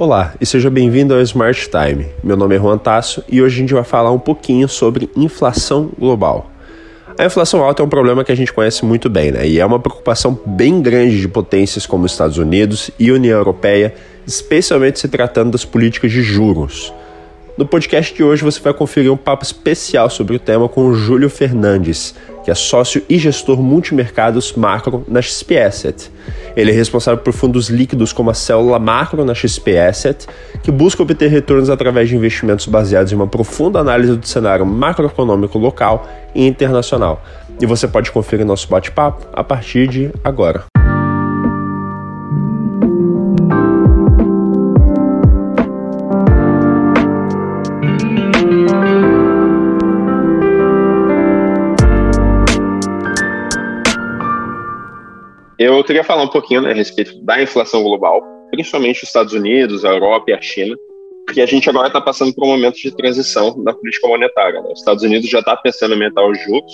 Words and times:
Olá 0.00 0.34
e 0.40 0.46
seja 0.46 0.70
bem-vindo 0.70 1.12
ao 1.12 1.20
Smart 1.22 1.68
Time. 1.68 2.06
Meu 2.22 2.36
nome 2.36 2.54
é 2.54 2.58
Juan 2.58 2.78
Tasso 2.78 3.24
e 3.28 3.42
hoje 3.42 3.56
a 3.56 3.58
gente 3.58 3.74
vai 3.74 3.82
falar 3.82 4.12
um 4.12 4.18
pouquinho 4.18 4.68
sobre 4.68 5.10
inflação 5.16 5.90
global. 5.98 6.52
A 7.18 7.24
inflação 7.24 7.64
alta 7.64 7.82
é 7.82 7.84
um 7.84 7.88
problema 7.88 8.22
que 8.22 8.30
a 8.30 8.34
gente 8.36 8.52
conhece 8.52 8.84
muito 8.84 9.10
bem, 9.10 9.32
né? 9.32 9.44
E 9.44 9.58
é 9.58 9.66
uma 9.66 9.80
preocupação 9.80 10.38
bem 10.46 10.80
grande 10.80 11.20
de 11.20 11.26
potências 11.26 11.84
como 11.84 12.04
os 12.04 12.12
Estados 12.12 12.38
Unidos 12.38 12.92
e 12.96 13.10
União 13.10 13.36
Europeia, 13.36 13.92
especialmente 14.24 15.00
se 15.00 15.08
tratando 15.08 15.50
das 15.50 15.64
políticas 15.64 16.12
de 16.12 16.22
juros. 16.22 16.94
No 17.58 17.66
podcast 17.66 18.14
de 18.14 18.22
hoje 18.22 18.44
você 18.44 18.60
vai 18.60 18.72
conferir 18.72 19.12
um 19.12 19.16
papo 19.16 19.42
especial 19.42 20.08
sobre 20.08 20.36
o 20.36 20.38
tema 20.38 20.68
com 20.68 20.86
o 20.86 20.94
Júlio 20.94 21.28
Fernandes, 21.28 22.14
que 22.44 22.52
é 22.52 22.54
sócio 22.54 23.02
e 23.08 23.18
gestor 23.18 23.60
multimercados 23.60 24.52
macro 24.52 25.04
na 25.08 25.20
XP 25.20 25.58
Asset. 25.58 26.08
Ele 26.54 26.70
é 26.70 26.74
responsável 26.74 27.20
por 27.20 27.32
fundos 27.32 27.68
líquidos 27.68 28.12
como 28.12 28.30
a 28.30 28.34
célula 28.34 28.78
macro 28.78 29.24
na 29.24 29.34
XP 29.34 29.76
Asset, 29.76 30.28
que 30.62 30.70
busca 30.70 31.02
obter 31.02 31.28
retornos 31.28 31.68
através 31.68 32.08
de 32.08 32.14
investimentos 32.14 32.66
baseados 32.66 33.10
em 33.10 33.16
uma 33.16 33.26
profunda 33.26 33.80
análise 33.80 34.14
do 34.14 34.24
cenário 34.24 34.64
macroeconômico 34.64 35.58
local 35.58 36.08
e 36.36 36.46
internacional. 36.46 37.24
E 37.60 37.66
você 37.66 37.88
pode 37.88 38.12
conferir 38.12 38.46
nosso 38.46 38.68
bate-papo 38.68 39.26
a 39.32 39.42
partir 39.42 39.88
de 39.88 40.12
agora. 40.22 40.77
Eu 55.58 55.82
queria 55.82 56.04
falar 56.04 56.22
um 56.22 56.28
pouquinho 56.28 56.62
né, 56.62 56.70
a 56.70 56.74
respeito 56.74 57.20
da 57.24 57.42
inflação 57.42 57.82
global, 57.82 58.22
principalmente 58.52 59.02
os 59.02 59.08
Estados 59.08 59.32
Unidos, 59.32 59.84
a 59.84 59.88
Europa 59.88 60.30
e 60.30 60.34
a 60.34 60.40
China, 60.40 60.76
porque 61.26 61.40
a 61.40 61.46
gente 61.46 61.68
agora 61.68 61.88
está 61.88 62.00
passando 62.00 62.32
por 62.32 62.44
um 62.44 62.50
momento 62.50 62.76
de 62.76 62.94
transição 62.94 63.56
na 63.58 63.74
política 63.74 64.06
monetária. 64.06 64.62
Né? 64.62 64.70
Os 64.72 64.78
Estados 64.78 65.02
Unidos 65.02 65.28
já 65.28 65.40
está 65.40 65.56
pensando 65.56 65.90
em 65.90 65.94
aumentar 65.94 66.24
os 66.24 66.40
juros, 66.44 66.72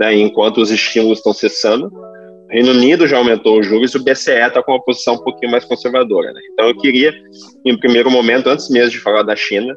né, 0.00 0.14
enquanto 0.14 0.62
os 0.62 0.70
estímulos 0.70 1.18
estão 1.18 1.34
cessando. 1.34 1.88
O 1.88 2.48
Reino 2.48 2.70
Unido 2.70 3.06
já 3.06 3.18
aumentou 3.18 3.60
os 3.60 3.66
juros 3.66 3.92
e 3.92 3.98
o 3.98 4.02
BCE 4.02 4.32
está 4.32 4.62
com 4.62 4.72
uma 4.72 4.82
posição 4.82 5.14
um 5.14 5.22
pouquinho 5.22 5.52
mais 5.52 5.66
conservadora. 5.66 6.32
Né? 6.32 6.40
Então, 6.52 6.68
eu 6.68 6.76
queria, 6.78 7.12
em 7.66 7.78
primeiro 7.78 8.10
momento, 8.10 8.48
antes 8.48 8.70
mesmo 8.70 8.92
de 8.92 8.98
falar 8.98 9.24
da 9.24 9.36
China, 9.36 9.74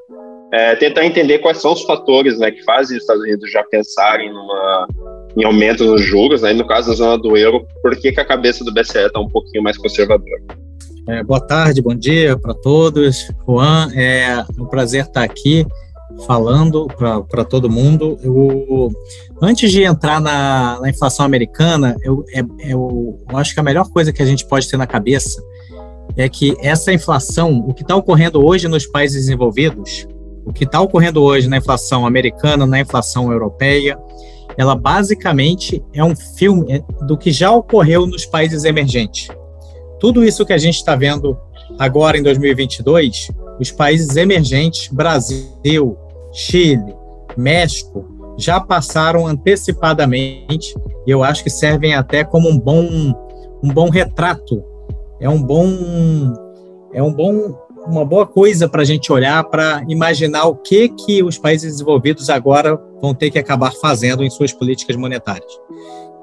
é, 0.54 0.76
tentar 0.78 1.06
entender 1.06 1.40
quais 1.40 1.58
são 1.58 1.74
os 1.74 1.84
fatores 1.84 2.40
né, 2.40 2.52
que 2.52 2.64
fazem 2.64 2.96
os 2.96 3.04
Estados 3.04 3.22
Unidos 3.22 3.52
já 3.52 3.64
pensarem 3.66 4.32
numa 4.32 4.88
em 5.40 5.46
aumento 5.46 5.86
nos 5.86 6.04
juros, 6.04 6.42
né? 6.42 6.52
No 6.52 6.68
caso 6.68 6.90
da 6.90 6.96
zona 6.96 7.18
do 7.18 7.38
euro, 7.38 7.66
por 7.82 7.96
que, 7.96 8.12
que 8.12 8.20
a 8.20 8.26
cabeça 8.26 8.64
do 8.64 8.74
BCE 8.74 9.06
está 9.06 9.20
um 9.20 9.30
pouquinho 9.30 9.64
mais 9.64 9.78
conservadora? 9.78 10.42
É, 11.08 11.24
boa 11.24 11.40
tarde, 11.40 11.82
bom 11.82 11.96
dia 11.96 12.38
para 12.38 12.54
todos. 12.54 13.32
Juan, 13.48 13.90
é 13.96 14.44
um 14.60 14.66
prazer 14.66 15.06
estar 15.06 15.24
aqui 15.24 15.66
falando 16.28 16.88
para 17.30 17.46
todo 17.46 17.70
mundo. 17.70 18.20
Eu, 18.22 18.92
antes 19.42 19.72
de 19.72 19.84
entrar 19.84 20.20
na, 20.20 20.78
na 20.82 20.90
inflação 20.90 21.26
americana, 21.26 21.96
eu, 22.04 22.26
é, 22.34 22.42
eu, 22.70 23.18
eu 23.30 23.38
acho 23.38 23.54
que 23.54 23.62
a 23.62 23.64
melhor 23.64 23.90
coisa 23.90 24.12
que 24.12 24.22
a 24.22 24.26
gente 24.26 24.46
pode 24.46 24.70
ter 24.70 24.76
na 24.76 24.86
cabeça 24.86 25.42
é 26.18 26.28
que 26.28 26.54
essa 26.62 26.92
inflação, 26.92 27.60
o 27.60 27.74
que 27.74 27.82
está 27.82 27.96
ocorrendo 27.96 28.46
hoje 28.46 28.68
nos 28.68 28.86
países 28.86 29.22
desenvolvidos, 29.22 30.06
o 30.46 30.52
que 30.52 30.66
está 30.66 30.82
ocorrendo 30.82 31.24
hoje 31.24 31.48
na 31.48 31.58
inflação 31.58 32.06
americana, 32.06 32.66
na 32.66 32.82
inflação 32.82 33.32
europeia, 33.32 33.98
ela 34.60 34.76
basicamente 34.76 35.82
é 35.94 36.04
um 36.04 36.14
filme 36.14 36.70
é, 36.70 37.06
do 37.06 37.18
que 37.18 37.32
já 37.32 37.50
ocorreu 37.50 38.06
nos 38.06 38.26
países 38.26 38.66
emergentes. 38.66 39.30
Tudo 40.02 40.22
isso 40.22 40.46
que 40.46 40.52
a 40.52 40.58
gente 40.58 40.76
está 40.76 40.98
vendo 40.98 41.40
agora 41.80 42.18
em 42.18 42.24
2022, 42.24 43.32
os 43.58 43.72
países 43.72 44.18
emergentes, 44.18 44.90
Brasil, 44.92 45.98
Chile, 46.34 46.94
México, 47.38 48.06
já 48.38 48.60
passaram 48.60 49.26
antecipadamente 49.26 50.76
e 51.08 51.12
eu 51.12 51.24
acho 51.24 51.42
que 51.42 51.50
servem 51.50 51.94
até 51.94 52.26
como 52.26 52.50
um 52.50 52.60
bom, 52.60 52.84
um 53.64 53.70
bom 53.70 53.90
retrato. 53.90 54.62
É 55.22 55.30
um 55.30 55.42
bom, 55.42 56.34
é 56.94 57.02
um 57.02 57.14
bom 57.14 57.58
uma 57.88 58.04
boa 58.04 58.28
coisa 58.28 58.68
para 58.68 58.82
a 58.82 58.86
gente 58.86 59.12
olhar 59.12 59.42
para 59.46 59.84
imaginar 59.88 60.46
o 60.46 60.56
que 60.56 60.90
que 60.90 61.24
os 61.24 61.38
países 61.38 61.72
desenvolvidos 61.72 62.30
agora 62.30 62.78
vão 63.02 63.14
ter 63.14 63.30
que 63.32 63.40
acabar 63.40 63.72
fazendo 63.74 64.24
em 64.24 64.30
suas 64.30 64.52
políticas 64.52 64.96
monetárias. 64.96 65.52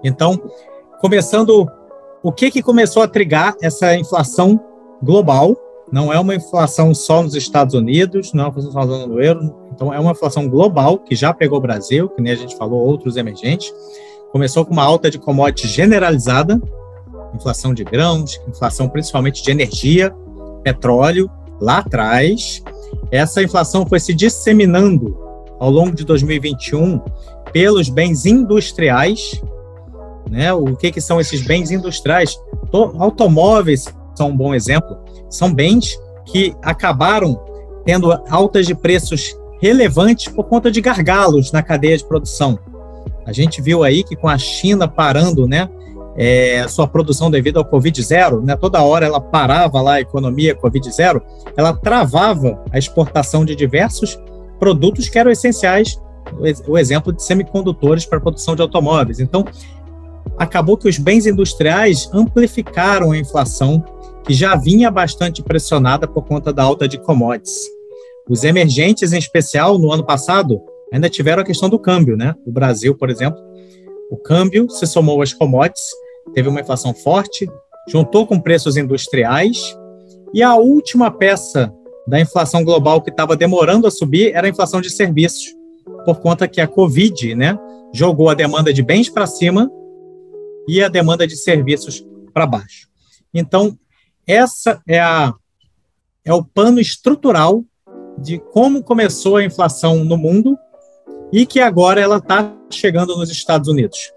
Então, 0.02 0.40
começando, 1.00 1.66
o 2.22 2.32
que 2.32 2.50
que 2.50 2.62
começou 2.62 3.02
a 3.02 3.08
trigar 3.08 3.54
essa 3.62 3.94
inflação 3.96 4.60
global? 5.02 5.56
Não 5.90 6.12
é 6.12 6.18
uma 6.18 6.34
inflação 6.34 6.94
só 6.94 7.22
nos 7.22 7.34
Estados 7.34 7.74
Unidos, 7.74 8.32
não 8.32 8.44
é 8.44 8.48
uma 8.48 8.58
inflação 8.58 8.72
só 8.72 9.06
no 9.06 9.22
euro, 9.22 9.54
então 9.72 9.94
é 9.94 10.00
uma 10.00 10.12
inflação 10.12 10.48
global 10.48 10.98
que 10.98 11.14
já 11.14 11.32
pegou 11.32 11.58
o 11.58 11.60
Brasil, 11.60 12.08
que 12.08 12.20
nem 12.20 12.32
a 12.32 12.36
gente 12.36 12.56
falou, 12.56 12.80
outros 12.84 13.16
emergentes. 13.16 13.72
Começou 14.32 14.64
com 14.64 14.72
uma 14.72 14.82
alta 14.82 15.10
de 15.10 15.18
commodities 15.18 15.70
generalizada, 15.70 16.60
inflação 17.34 17.72
de 17.72 17.84
grãos, 17.84 18.40
inflação 18.48 18.88
principalmente 18.88 19.42
de 19.42 19.50
energia, 19.50 20.14
petróleo, 20.62 21.30
lá 21.60 21.78
atrás, 21.78 22.62
essa 23.10 23.42
inflação 23.42 23.86
foi 23.86 24.00
se 24.00 24.12
disseminando 24.12 25.16
ao 25.58 25.70
longo 25.70 25.94
de 25.94 26.04
2021 26.04 27.00
pelos 27.52 27.88
bens 27.88 28.26
industriais. 28.26 29.40
Né? 30.30 30.52
O 30.52 30.76
que, 30.76 30.90
que 30.90 31.00
são 31.00 31.20
esses 31.20 31.42
bens 31.42 31.70
industriais? 31.70 32.38
Automóveis 32.98 33.86
são 34.14 34.30
um 34.30 34.36
bom 34.36 34.54
exemplo. 34.54 34.98
São 35.30 35.52
bens 35.52 35.98
que 36.24 36.54
acabaram 36.62 37.40
tendo 37.84 38.12
altas 38.28 38.66
de 38.66 38.74
preços 38.74 39.36
relevantes 39.60 40.28
por 40.32 40.44
conta 40.44 40.70
de 40.70 40.80
gargalos 40.80 41.52
na 41.52 41.62
cadeia 41.62 41.96
de 41.96 42.04
produção. 42.04 42.58
A 43.24 43.32
gente 43.32 43.62
viu 43.62 43.82
aí 43.82 44.04
que 44.04 44.16
com 44.16 44.28
a 44.28 44.38
China 44.38 44.86
parando, 44.86 45.46
né, 45.46 45.68
é, 46.16 46.66
sua 46.68 46.86
produção 46.86 47.30
devido 47.30 47.58
ao 47.58 47.64
Covid 47.64 48.02
zero, 48.02 48.42
né? 48.42 48.56
Toda 48.56 48.82
hora 48.82 49.04
ela 49.04 49.20
parava 49.20 49.80
lá 49.82 49.94
a 49.94 50.00
economia 50.00 50.54
Covid 50.54 50.90
zero, 50.90 51.22
ela 51.56 51.74
travava 51.74 52.62
a 52.72 52.78
exportação 52.78 53.44
de 53.44 53.54
diversos 53.54 54.18
produtos 54.58 55.08
que 55.08 55.18
eram 55.18 55.30
essenciais, 55.30 56.00
o 56.66 56.76
exemplo 56.76 57.12
de 57.12 57.22
semicondutores 57.22 58.04
para 58.04 58.18
a 58.18 58.20
produção 58.20 58.56
de 58.56 58.62
automóveis. 58.62 59.20
Então, 59.20 59.44
acabou 60.36 60.76
que 60.76 60.88
os 60.88 60.98
bens 60.98 61.26
industriais 61.26 62.10
amplificaram 62.12 63.12
a 63.12 63.18
inflação 63.18 63.84
que 64.24 64.34
já 64.34 64.56
vinha 64.56 64.90
bastante 64.90 65.42
pressionada 65.42 66.08
por 66.08 66.24
conta 66.24 66.52
da 66.52 66.62
alta 66.62 66.88
de 66.88 66.98
commodities. 66.98 67.60
Os 68.28 68.42
emergentes, 68.42 69.12
em 69.12 69.18
especial, 69.18 69.78
no 69.78 69.92
ano 69.92 70.04
passado, 70.04 70.60
ainda 70.92 71.08
tiveram 71.08 71.42
a 71.42 71.46
questão 71.46 71.68
do 71.68 71.78
câmbio, 71.78 72.16
né? 72.16 72.34
O 72.44 72.50
Brasil, 72.50 72.94
por 72.96 73.08
exemplo, 73.08 73.38
o 74.10 74.16
câmbio 74.16 74.68
se 74.68 74.86
somou 74.86 75.22
às 75.22 75.32
commodities 75.32 75.90
teve 76.34 76.48
uma 76.48 76.60
inflação 76.60 76.92
forte, 76.92 77.48
juntou 77.88 78.26
com 78.26 78.40
preços 78.40 78.76
industriais, 78.76 79.76
e 80.34 80.42
a 80.42 80.56
última 80.56 81.10
peça 81.10 81.72
da 82.06 82.20
inflação 82.20 82.64
global 82.64 83.02
que 83.02 83.10
estava 83.10 83.36
demorando 83.36 83.86
a 83.86 83.90
subir 83.90 84.32
era 84.34 84.46
a 84.46 84.50
inflação 84.50 84.80
de 84.80 84.90
serviços, 84.90 85.54
por 86.04 86.20
conta 86.20 86.46
que 86.46 86.60
a 86.60 86.68
Covid 86.68 87.34
né, 87.34 87.58
jogou 87.92 88.28
a 88.28 88.34
demanda 88.34 88.72
de 88.72 88.82
bens 88.82 89.08
para 89.08 89.26
cima 89.26 89.70
e 90.68 90.82
a 90.82 90.88
demanda 90.88 91.26
de 91.26 91.36
serviços 91.36 92.04
para 92.32 92.46
baixo. 92.46 92.88
Então, 93.32 93.76
essa 94.26 94.80
é, 94.86 95.00
a, 95.00 95.32
é 96.24 96.32
o 96.32 96.44
pano 96.44 96.80
estrutural 96.80 97.64
de 98.18 98.38
como 98.38 98.82
começou 98.82 99.36
a 99.36 99.44
inflação 99.44 100.04
no 100.04 100.16
mundo 100.16 100.56
e 101.32 101.44
que 101.44 101.60
agora 101.60 102.00
ela 102.00 102.16
está 102.18 102.54
chegando 102.70 103.16
nos 103.16 103.30
Estados 103.30 103.68
Unidos. 103.68 104.12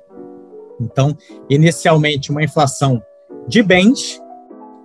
Então, 0.80 1.18
inicialmente, 1.50 2.32
uma 2.32 2.44
inflação 2.44 3.02
de 3.48 3.62
bens, 3.62 4.22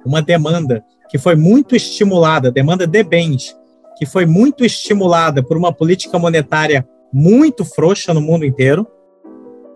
uma 0.05 0.21
demanda 0.21 0.85
que 1.15 1.19
foi 1.19 1.37
muito 1.37 1.77
estimulada, 1.77 2.51
demanda 2.51 2.89
de 2.89 3.05
bens, 3.05 3.57
que 3.97 4.05
foi 4.05 4.27
muito 4.27 4.65
estimulada 4.65 5.45
por 5.45 5.57
uma 5.57 5.73
política 5.73 6.19
monetária 6.19 6.85
muito 7.13 7.65
frouxa 7.65 8.13
no 8.13 8.21
mundo 8.21 8.45
inteiro, 8.45 8.85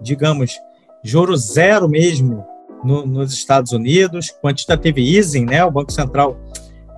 digamos, 0.02 0.58
juro 1.00 1.36
zero 1.36 1.88
mesmo 1.88 2.44
no, 2.82 3.06
nos 3.06 3.32
Estados 3.32 3.70
Unidos, 3.70 4.34
quantitative 4.42 5.00
easing, 5.00 5.44
né, 5.44 5.64
o 5.64 5.70
Banco 5.70 5.92
Central 5.92 6.36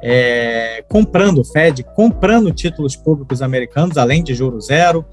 é, 0.02 0.82
comprando, 0.88 1.42
o 1.42 1.44
Fed 1.44 1.84
comprando 1.94 2.50
títulos 2.50 2.96
públicos 2.96 3.42
americanos, 3.42 3.98
além 3.98 4.24
de 4.24 4.32
juro 4.32 4.58
zero, 4.58 5.04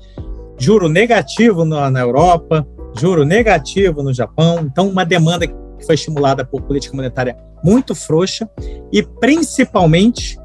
juro 0.57 0.87
negativo 0.87 1.65
na, 1.65 1.91
na 1.91 1.99
Europa, 1.99 2.65
juro 2.97 3.25
negativo 3.25 4.01
no 4.01 4.13
Japão, 4.13 4.59
então 4.61 4.87
uma 4.87 5.03
demanda 5.03 5.45
que 5.77 5.85
foi 5.85 5.95
estimulada 5.95 6.45
por 6.45 6.61
política 6.61 6.95
monetária 6.95 7.37
muito 7.63 7.95
frouxa 7.95 8.49
e 8.91 9.03
principalmente 9.03 10.39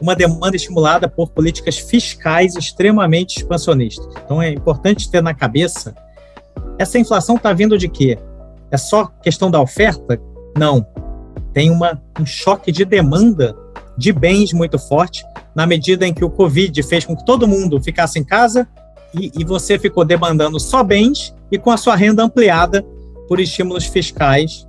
uma 0.00 0.14
demanda 0.14 0.56
estimulada 0.56 1.08
por 1.08 1.30
políticas 1.30 1.78
fiscais 1.78 2.54
extremamente 2.54 3.38
expansionistas. 3.38 4.06
Então 4.24 4.42
é 4.42 4.50
importante 4.50 5.10
ter 5.10 5.22
na 5.22 5.34
cabeça 5.34 5.94
essa 6.78 6.98
inflação 6.98 7.36
está 7.36 7.52
vindo 7.52 7.78
de 7.78 7.88
quê? 7.88 8.18
É 8.70 8.76
só 8.76 9.06
questão 9.22 9.50
da 9.50 9.60
oferta? 9.60 10.20
Não. 10.56 10.86
Tem 11.52 11.70
uma, 11.70 12.00
um 12.20 12.26
choque 12.26 12.70
de 12.70 12.84
demanda 12.84 13.56
de 13.96 14.12
bens 14.12 14.52
muito 14.52 14.78
forte, 14.78 15.24
na 15.54 15.66
medida 15.66 16.06
em 16.06 16.12
que 16.12 16.24
o 16.24 16.28
Covid 16.28 16.82
fez 16.82 17.04
com 17.04 17.16
que 17.16 17.24
todo 17.24 17.48
mundo 17.48 17.80
ficasse 17.80 18.18
em 18.18 18.24
casa 18.24 18.68
e, 19.14 19.32
e 19.38 19.44
você 19.44 19.78
ficou 19.78 20.04
demandando 20.04 20.60
só 20.60 20.82
bens 20.82 21.34
e 21.50 21.58
com 21.58 21.70
a 21.70 21.78
sua 21.78 21.96
renda 21.96 22.22
ampliada 22.22 22.84
por 23.28 23.40
estímulos 23.40 23.86
fiscais 23.86 24.66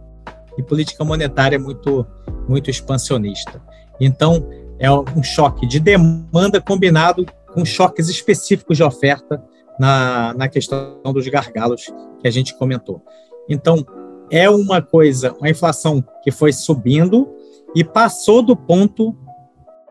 e 0.57 0.63
política 0.63 1.03
monetária 1.03 1.59
muito, 1.59 2.05
muito 2.47 2.69
expansionista. 2.69 3.61
Então, 3.99 4.47
é 4.79 4.91
um 4.91 5.23
choque 5.23 5.67
de 5.67 5.79
demanda 5.79 6.61
combinado 6.61 7.25
com 7.53 7.65
choques 7.65 8.09
específicos 8.09 8.77
de 8.77 8.83
oferta 8.83 9.43
na, 9.79 10.33
na 10.35 10.47
questão 10.47 11.01
dos 11.13 11.27
gargalos 11.27 11.85
que 12.19 12.27
a 12.27 12.31
gente 12.31 12.55
comentou. 12.55 13.03
Então, 13.49 13.85
é 14.29 14.49
uma 14.49 14.81
coisa, 14.81 15.33
uma 15.39 15.49
inflação 15.49 16.03
que 16.23 16.31
foi 16.31 16.51
subindo 16.51 17.29
e 17.75 17.83
passou 17.83 18.41
do 18.41 18.55
ponto 18.55 19.15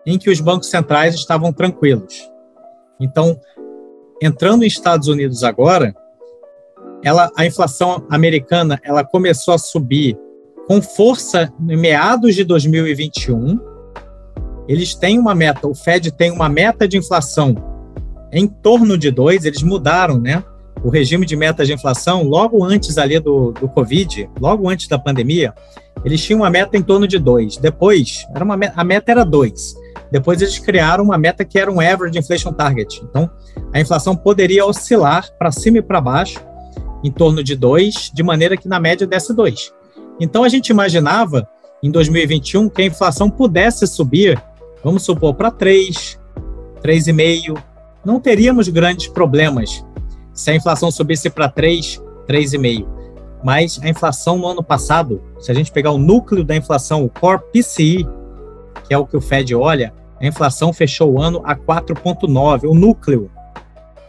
em 0.04 0.18
que 0.18 0.30
os 0.30 0.40
bancos 0.40 0.68
centrais 0.68 1.14
estavam 1.14 1.52
tranquilos. 1.52 2.30
Então, 3.00 3.38
entrando 4.22 4.58
nos 4.58 4.72
Estados 4.72 5.08
Unidos 5.08 5.42
agora, 5.42 5.94
ela, 7.06 7.30
a 7.36 7.46
inflação 7.46 8.04
americana 8.10 8.80
ela 8.82 9.04
começou 9.04 9.54
a 9.54 9.58
subir 9.58 10.18
com 10.66 10.82
força 10.82 11.52
em 11.68 11.76
meados 11.76 12.34
de 12.34 12.42
2021. 12.42 13.60
Eles 14.66 14.92
têm 14.96 15.16
uma 15.16 15.32
meta, 15.32 15.68
o 15.68 15.74
Fed 15.74 16.10
tem 16.10 16.32
uma 16.32 16.48
meta 16.48 16.88
de 16.88 16.98
inflação 16.98 17.54
em 18.32 18.48
torno 18.48 18.98
de 18.98 19.12
2, 19.12 19.44
eles 19.44 19.62
mudaram, 19.62 20.18
né? 20.18 20.42
O 20.82 20.90
regime 20.90 21.24
de 21.24 21.36
meta 21.36 21.64
de 21.64 21.72
inflação, 21.72 22.24
logo 22.24 22.64
antes 22.64 22.98
ali 22.98 23.20
do, 23.20 23.52
do 23.52 23.68
Covid, 23.68 24.28
logo 24.40 24.68
antes 24.68 24.88
da 24.88 24.98
pandemia, 24.98 25.54
eles 26.04 26.20
tinham 26.24 26.40
uma 26.40 26.50
meta 26.50 26.76
em 26.76 26.82
torno 26.82 27.06
de 27.06 27.20
2. 27.20 27.58
Depois, 27.58 28.26
era 28.34 28.44
uma, 28.44 28.58
a 28.74 28.82
meta 28.82 29.12
era 29.12 29.24
2. 29.24 29.76
Depois 30.10 30.42
eles 30.42 30.58
criaram 30.58 31.04
uma 31.04 31.16
meta 31.16 31.44
que 31.44 31.56
era 31.56 31.70
um 31.70 31.80
average 31.80 32.18
inflation 32.18 32.52
target. 32.52 33.00
Então, 33.08 33.30
a 33.72 33.78
inflação 33.78 34.16
poderia 34.16 34.66
oscilar 34.66 35.30
para 35.38 35.52
cima 35.52 35.78
e 35.78 35.82
para 35.82 36.00
baixo, 36.00 36.44
em 37.02 37.10
torno 37.10 37.42
de 37.42 37.54
2, 37.54 38.10
de 38.12 38.22
maneira 38.22 38.56
que 38.56 38.68
na 38.68 38.80
média 38.80 39.06
desse 39.06 39.34
2. 39.34 39.72
Então, 40.20 40.44
a 40.44 40.48
gente 40.48 40.68
imaginava, 40.68 41.48
em 41.82 41.90
2021, 41.90 42.68
que 42.68 42.82
a 42.82 42.86
inflação 42.86 43.30
pudesse 43.30 43.86
subir, 43.86 44.42
vamos 44.82 45.02
supor, 45.02 45.34
para 45.34 45.50
3, 45.50 46.18
3,5, 46.82 47.58
não 48.04 48.20
teríamos 48.20 48.68
grandes 48.68 49.08
problemas 49.08 49.84
se 50.32 50.50
a 50.50 50.54
inflação 50.54 50.90
subisse 50.90 51.30
para 51.30 51.48
3, 51.48 52.00
3,5. 52.28 52.86
Mas 53.42 53.80
a 53.82 53.88
inflação 53.88 54.38
no 54.38 54.46
ano 54.46 54.62
passado, 54.62 55.22
se 55.38 55.50
a 55.50 55.54
gente 55.54 55.72
pegar 55.72 55.90
o 55.92 55.98
núcleo 55.98 56.44
da 56.44 56.54
inflação, 56.54 57.04
o 57.04 57.08
Core 57.08 57.40
PCI, 57.52 58.06
que 58.86 58.94
é 58.94 58.98
o 58.98 59.06
que 59.06 59.16
o 59.16 59.20
Fed 59.20 59.54
olha, 59.54 59.92
a 60.20 60.26
inflação 60.26 60.72
fechou 60.72 61.12
o 61.12 61.20
ano 61.20 61.40
a 61.44 61.54
4,9, 61.54 62.68
o 62.68 62.74
núcleo. 62.74 63.30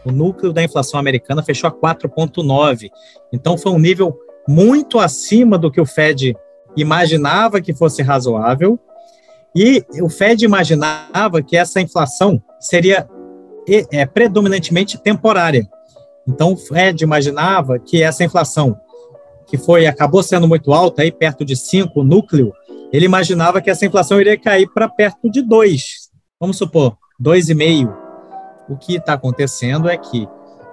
O 0.08 0.12
núcleo 0.12 0.52
da 0.52 0.62
inflação 0.62 0.98
americana 0.98 1.42
fechou 1.42 1.68
a 1.68 1.72
4,9. 1.72 2.88
Então 3.32 3.58
foi 3.58 3.72
um 3.72 3.78
nível 3.78 4.18
muito 4.48 4.98
acima 4.98 5.58
do 5.58 5.70
que 5.70 5.80
o 5.80 5.84
Fed 5.84 6.34
imaginava 6.74 7.60
que 7.60 7.74
fosse 7.74 8.02
razoável. 8.02 8.78
E 9.54 9.84
o 10.00 10.08
Fed 10.08 10.44
imaginava 10.44 11.42
que 11.42 11.56
essa 11.56 11.80
inflação 11.80 12.42
seria 12.58 13.08
é, 13.90 14.06
predominantemente 14.06 14.96
temporária. 14.98 15.68
Então, 16.26 16.52
o 16.52 16.56
Fed 16.56 17.02
imaginava 17.02 17.78
que 17.78 18.02
essa 18.02 18.24
inflação, 18.24 18.78
que 19.46 19.56
foi 19.56 19.86
acabou 19.86 20.22
sendo 20.22 20.46
muito 20.46 20.72
alta, 20.72 21.02
aí 21.02 21.10
perto 21.10 21.44
de 21.44 21.56
5, 21.56 22.02
núcleo, 22.02 22.52
ele 22.92 23.06
imaginava 23.06 23.60
que 23.60 23.70
essa 23.70 23.84
inflação 23.84 24.20
iria 24.20 24.38
cair 24.38 24.68
para 24.72 24.88
perto 24.88 25.30
de 25.30 25.42
2. 25.42 26.10
Vamos 26.40 26.56
supor, 26.56 26.96
2,5. 27.22 28.07
O 28.68 28.76
que 28.76 28.96
está 28.96 29.14
acontecendo 29.14 29.88
é 29.88 29.96
que, 29.96 30.28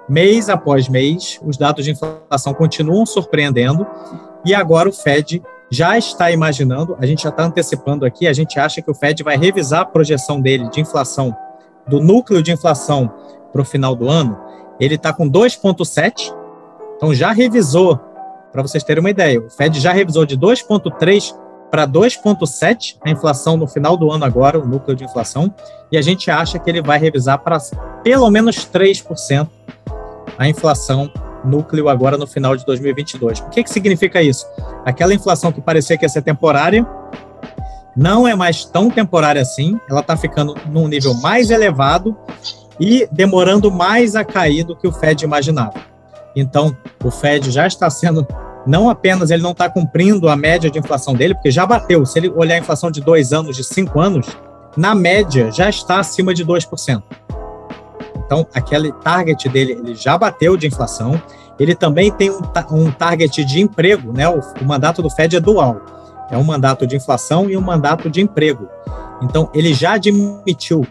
mês 0.07 0.49
após 0.49 0.89
mês, 0.89 1.39
os 1.43 1.57
dados 1.57 1.85
de 1.85 1.91
inflação 1.91 2.53
continuam 2.53 3.05
surpreendendo 3.05 3.87
e 4.45 4.53
agora 4.53 4.89
o 4.89 4.93
Fed 4.93 5.41
já 5.69 5.97
está 5.97 6.31
imaginando, 6.31 6.95
a 6.99 7.05
gente 7.05 7.23
já 7.23 7.29
está 7.29 7.43
antecipando 7.43 8.05
aqui, 8.05 8.27
a 8.27 8.33
gente 8.33 8.59
acha 8.59 8.81
que 8.81 8.91
o 8.91 8.93
Fed 8.93 9.23
vai 9.23 9.37
revisar 9.37 9.81
a 9.81 9.85
projeção 9.85 10.39
dele 10.39 10.69
de 10.69 10.81
inflação 10.81 11.35
do 11.87 11.99
núcleo 11.99 12.43
de 12.43 12.51
inflação 12.51 13.11
para 13.51 13.61
o 13.61 13.65
final 13.65 13.95
do 13.95 14.09
ano, 14.09 14.37
ele 14.79 14.95
está 14.95 15.13
com 15.13 15.29
2,7, 15.29 16.33
então 16.95 17.13
já 17.13 17.31
revisou, 17.31 17.99
para 18.51 18.61
vocês 18.61 18.83
terem 18.83 19.01
uma 19.01 19.09
ideia, 19.09 19.39
o 19.39 19.49
Fed 19.49 19.79
já 19.79 19.91
revisou 19.91 20.25
de 20.25 20.37
2,3 20.37 21.35
para 21.75 21.85
2,7 21.85 22.95
a 23.03 23.09
inflação 23.09 23.57
no 23.57 23.67
final 23.67 23.97
do 23.97 24.09
ano 24.09 24.23
agora, 24.23 24.57
o 24.57 24.65
núcleo 24.65 24.95
de 24.95 25.03
inflação, 25.03 25.53
e 25.91 25.97
a 25.97 26.01
gente 26.01 26.31
acha 26.31 26.57
que 26.57 26.69
ele 26.69 26.81
vai 26.81 26.97
revisar 26.97 27.39
para 27.39 27.57
pelo 28.01 28.31
menos 28.31 28.65
3% 28.65 29.49
a 30.37 30.47
inflação 30.47 31.11
núcleo 31.43 31.89
agora 31.89 32.17
no 32.17 32.25
final 32.25 32.55
de 32.55 32.65
2022. 32.65 33.41
O 33.41 33.49
que, 33.49 33.61
que 33.61 33.69
significa 33.69 34.21
isso? 34.21 34.45
Aquela 34.85 35.13
inflação 35.13 35.51
que 35.51 35.59
parecia 35.59 35.97
que 35.97 36.05
ia 36.05 36.09
ser 36.09 36.21
temporária, 36.21 36.87
não 37.93 38.25
é 38.25 38.33
mais 38.33 38.63
tão 38.63 38.89
temporária 38.89 39.41
assim, 39.41 39.77
ela 39.89 39.99
está 39.99 40.15
ficando 40.15 40.55
num 40.67 40.87
nível 40.87 41.13
mais 41.15 41.49
elevado 41.49 42.17
e 42.79 43.05
demorando 43.11 43.69
mais 43.69 44.15
a 44.15 44.23
cair 44.23 44.63
do 44.63 44.77
que 44.77 44.87
o 44.87 44.93
Fed 44.93 45.25
imaginava. 45.25 45.73
Então, 46.37 46.73
o 47.03 47.11
Fed 47.11 47.51
já 47.51 47.67
está 47.67 47.89
sendo, 47.89 48.25
não 48.65 48.89
apenas 48.89 49.31
ele 49.31 49.43
não 49.43 49.51
está 49.51 49.69
cumprindo 49.69 50.29
a 50.29 50.35
média 50.35 50.69
de 50.69 50.79
inflação 50.79 51.13
dele, 51.13 51.33
porque 51.33 51.51
já 51.51 51.65
bateu, 51.65 52.05
se 52.05 52.17
ele 52.19 52.29
olhar 52.29 52.55
a 52.55 52.59
inflação 52.59 52.89
de 52.89 53.01
dois 53.01 53.33
anos, 53.33 53.55
de 53.55 53.63
cinco 53.63 53.99
anos, 53.99 54.27
na 54.75 54.93
média 54.93 55.51
já 55.51 55.69
está 55.69 55.99
acima 55.99 56.33
de 56.33 56.45
2%. 56.45 57.03
Então, 58.25 58.45
aquele 58.53 58.91
target 58.91 59.47
dele, 59.49 59.73
ele 59.73 59.95
já 59.95 60.17
bateu 60.17 60.57
de 60.57 60.67
inflação, 60.67 61.21
ele 61.59 61.75
também 61.75 62.11
tem 62.11 62.31
um, 62.31 62.41
um 62.71 62.91
target 62.91 63.45
de 63.45 63.61
emprego, 63.61 64.11
né? 64.11 64.27
O, 64.27 64.39
o 64.61 64.65
mandato 64.65 65.01
do 65.01 65.09
Fed 65.09 65.35
é 65.35 65.39
dual 65.39 65.79
é 66.29 66.37
um 66.37 66.43
mandato 66.43 66.87
de 66.87 66.95
inflação 66.95 67.49
e 67.49 67.57
um 67.57 67.61
mandato 67.61 68.09
de 68.09 68.21
emprego. 68.21 68.67
Então, 69.21 69.49
ele 69.53 69.73
já 69.73 69.93
admitiu 69.93 70.85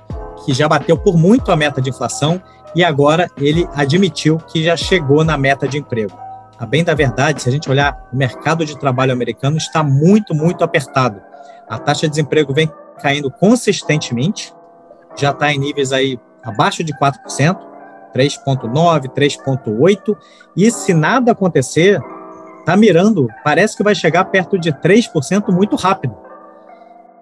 que 0.44 0.53
já 0.53 0.69
bateu 0.69 0.97
por 0.97 1.17
muito 1.17 1.50
a 1.50 1.56
meta 1.56 1.81
de 1.81 1.91
inflação 1.91 2.41
e 2.75 2.82
agora 2.82 3.31
ele 3.37 3.69
admitiu 3.75 4.38
que 4.38 4.62
já 4.62 4.77
chegou 4.77 5.25
na 5.25 5.37
meta 5.37 5.67
de 5.67 5.79
emprego. 5.79 6.17
A 6.59 6.67
bem 6.67 6.85
da 6.85 6.95
verdade, 6.95 7.43
se 7.43 7.49
a 7.49 7.53
gente 7.53 7.69
olhar 7.69 8.09
o 8.12 8.17
mercado 8.17 8.65
de 8.65 8.79
trabalho 8.79 9.12
americano 9.12 9.56
está 9.56 9.83
muito, 9.83 10.35
muito 10.35 10.62
apertado. 10.62 11.21
A 11.69 11.79
taxa 11.79 12.03
de 12.03 12.11
desemprego 12.11 12.55
vem 12.55 12.71
caindo 13.01 13.31
consistentemente, 13.31 14.55
já 15.17 15.31
está 15.31 15.53
em 15.53 15.58
níveis 15.58 15.93
aí 15.93 16.19
abaixo 16.43 16.84
de 16.84 16.93
4%, 16.96 17.58
3,9%, 18.15 19.08
3,8%, 19.08 20.17
e 20.56 20.70
se 20.70 20.94
nada 20.94 21.32
acontecer, 21.32 22.01
está 22.61 22.77
mirando, 22.77 23.27
parece 23.43 23.77
que 23.77 23.82
vai 23.82 23.94
chegar 23.94 24.25
perto 24.27 24.58
de 24.58 24.73
3% 24.73 25.53
muito 25.53 25.75
rápido. 25.75 26.17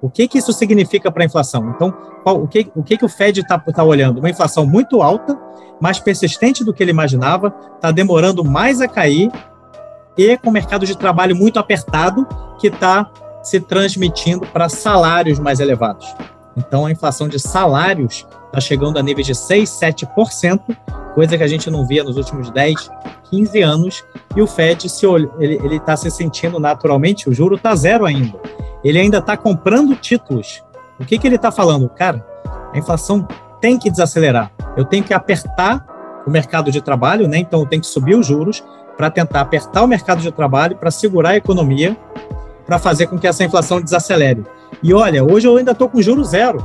O 0.02 0.10
que, 0.10 0.26
que 0.26 0.38
isso 0.38 0.52
significa 0.52 1.12
para 1.12 1.22
a 1.22 1.26
inflação? 1.26 1.70
Então, 1.70 1.92
qual, 2.24 2.42
o, 2.42 2.48
que, 2.48 2.68
o 2.74 2.82
que, 2.82 2.96
que 2.98 3.04
o 3.04 3.08
Fed 3.08 3.40
está 3.40 3.56
tá 3.56 3.84
olhando? 3.84 4.18
Uma 4.18 4.28
inflação 4.28 4.66
muito 4.66 5.00
alta, 5.00 5.38
mais 5.80 6.00
persistente 6.00 6.64
do 6.64 6.74
que 6.74 6.82
ele 6.82 6.90
imaginava, 6.90 7.54
está 7.76 7.92
demorando 7.92 8.44
mais 8.44 8.80
a 8.80 8.88
cair 8.88 9.30
e 10.18 10.36
com 10.36 10.50
o 10.50 10.52
mercado 10.52 10.84
de 10.84 10.98
trabalho 10.98 11.36
muito 11.36 11.60
apertado, 11.60 12.26
que 12.58 12.66
está 12.66 13.08
se 13.44 13.60
transmitindo 13.60 14.44
para 14.46 14.68
salários 14.68 15.38
mais 15.38 15.60
elevados. 15.60 16.12
Então, 16.56 16.84
a 16.84 16.90
inflação 16.90 17.28
de 17.28 17.38
salários 17.38 18.26
está 18.46 18.60
chegando 18.60 18.98
a 18.98 19.02
níveis 19.02 19.28
de 19.28 19.36
6, 19.36 19.70
7%, 19.70 20.60
coisa 21.14 21.38
que 21.38 21.44
a 21.44 21.48
gente 21.48 21.70
não 21.70 21.86
via 21.86 22.02
nos 22.02 22.16
últimos 22.16 22.50
10, 22.50 22.90
15 23.30 23.62
anos, 23.62 24.04
e 24.34 24.42
o 24.42 24.48
Fed 24.48 24.88
se 24.88 25.06
ele 25.38 25.76
está 25.76 25.96
se 25.96 26.10
sentindo 26.10 26.58
naturalmente, 26.58 27.28
o 27.28 27.32
juro 27.32 27.54
está 27.54 27.74
zero 27.76 28.04
ainda. 28.04 28.38
Ele 28.84 28.98
ainda 28.98 29.18
está 29.18 29.36
comprando 29.36 29.94
títulos. 29.96 30.62
O 30.98 31.04
que, 31.04 31.18
que 31.18 31.26
ele 31.26 31.36
está 31.36 31.50
falando? 31.50 31.88
Cara, 31.88 32.24
a 32.72 32.78
inflação 32.78 33.26
tem 33.60 33.78
que 33.78 33.90
desacelerar. 33.90 34.50
Eu 34.76 34.84
tenho 34.84 35.04
que 35.04 35.14
apertar 35.14 35.84
o 36.26 36.30
mercado 36.30 36.70
de 36.70 36.80
trabalho, 36.80 37.28
né? 37.28 37.38
Então 37.38 37.60
eu 37.60 37.66
tenho 37.66 37.82
que 37.82 37.88
subir 37.88 38.16
os 38.16 38.26
juros 38.26 38.62
para 38.96 39.10
tentar 39.10 39.40
apertar 39.40 39.82
o 39.82 39.86
mercado 39.86 40.20
de 40.20 40.30
trabalho, 40.30 40.76
para 40.76 40.90
segurar 40.90 41.30
a 41.30 41.36
economia, 41.36 41.96
para 42.66 42.78
fazer 42.78 43.06
com 43.06 43.18
que 43.18 43.26
essa 43.26 43.44
inflação 43.44 43.80
desacelere. 43.80 44.44
E 44.82 44.92
olha, 44.92 45.24
hoje 45.24 45.46
eu 45.46 45.56
ainda 45.56 45.72
estou 45.72 45.88
com 45.88 46.00
juro 46.00 46.24
zero. 46.24 46.64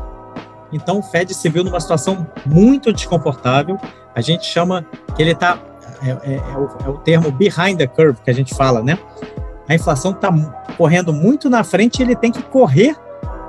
Então 0.72 1.00
o 1.00 1.04
Fed 1.04 1.34
se 1.34 1.50
viu 1.50 1.64
numa 1.64 1.80
situação 1.80 2.28
muito 2.46 2.92
desconfortável. 2.92 3.78
A 4.14 4.22
gente 4.22 4.46
chama 4.46 4.86
que 5.16 5.22
ele 5.22 5.32
está 5.32 5.58
é, 6.02 6.10
é, 6.10 6.36
é, 6.36 6.58
o, 6.58 6.70
é, 6.86 6.90
o, 6.90 6.98
termo 6.98 7.32
behind 7.32 7.78
the 7.78 7.88
curve 7.88 8.20
que 8.24 8.30
a 8.30 8.34
gente 8.34 8.54
fala, 8.54 8.84
né? 8.84 8.98
A 9.68 9.76
inflação 9.76 10.12
está 10.12 10.32
correndo 10.78 11.14
muito 11.14 11.50
na 11.50 11.64
frente 11.64 12.00
e 12.00 12.04
ele 12.04 12.16
tem 12.16 12.32
que 12.32 12.42
correr 12.42 12.96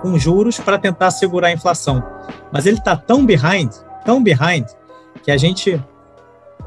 com 0.02 0.18
juros 0.18 0.58
para 0.58 0.78
tentar 0.78 1.10
segurar 1.10 1.48
a 1.48 1.52
inflação. 1.52 2.02
Mas 2.52 2.66
ele 2.66 2.78
está 2.78 2.96
tão 2.96 3.24
behind, 3.24 3.72
tão 4.04 4.22
behind, 4.22 4.66
que 5.22 5.30
a 5.30 5.36
gente 5.36 5.82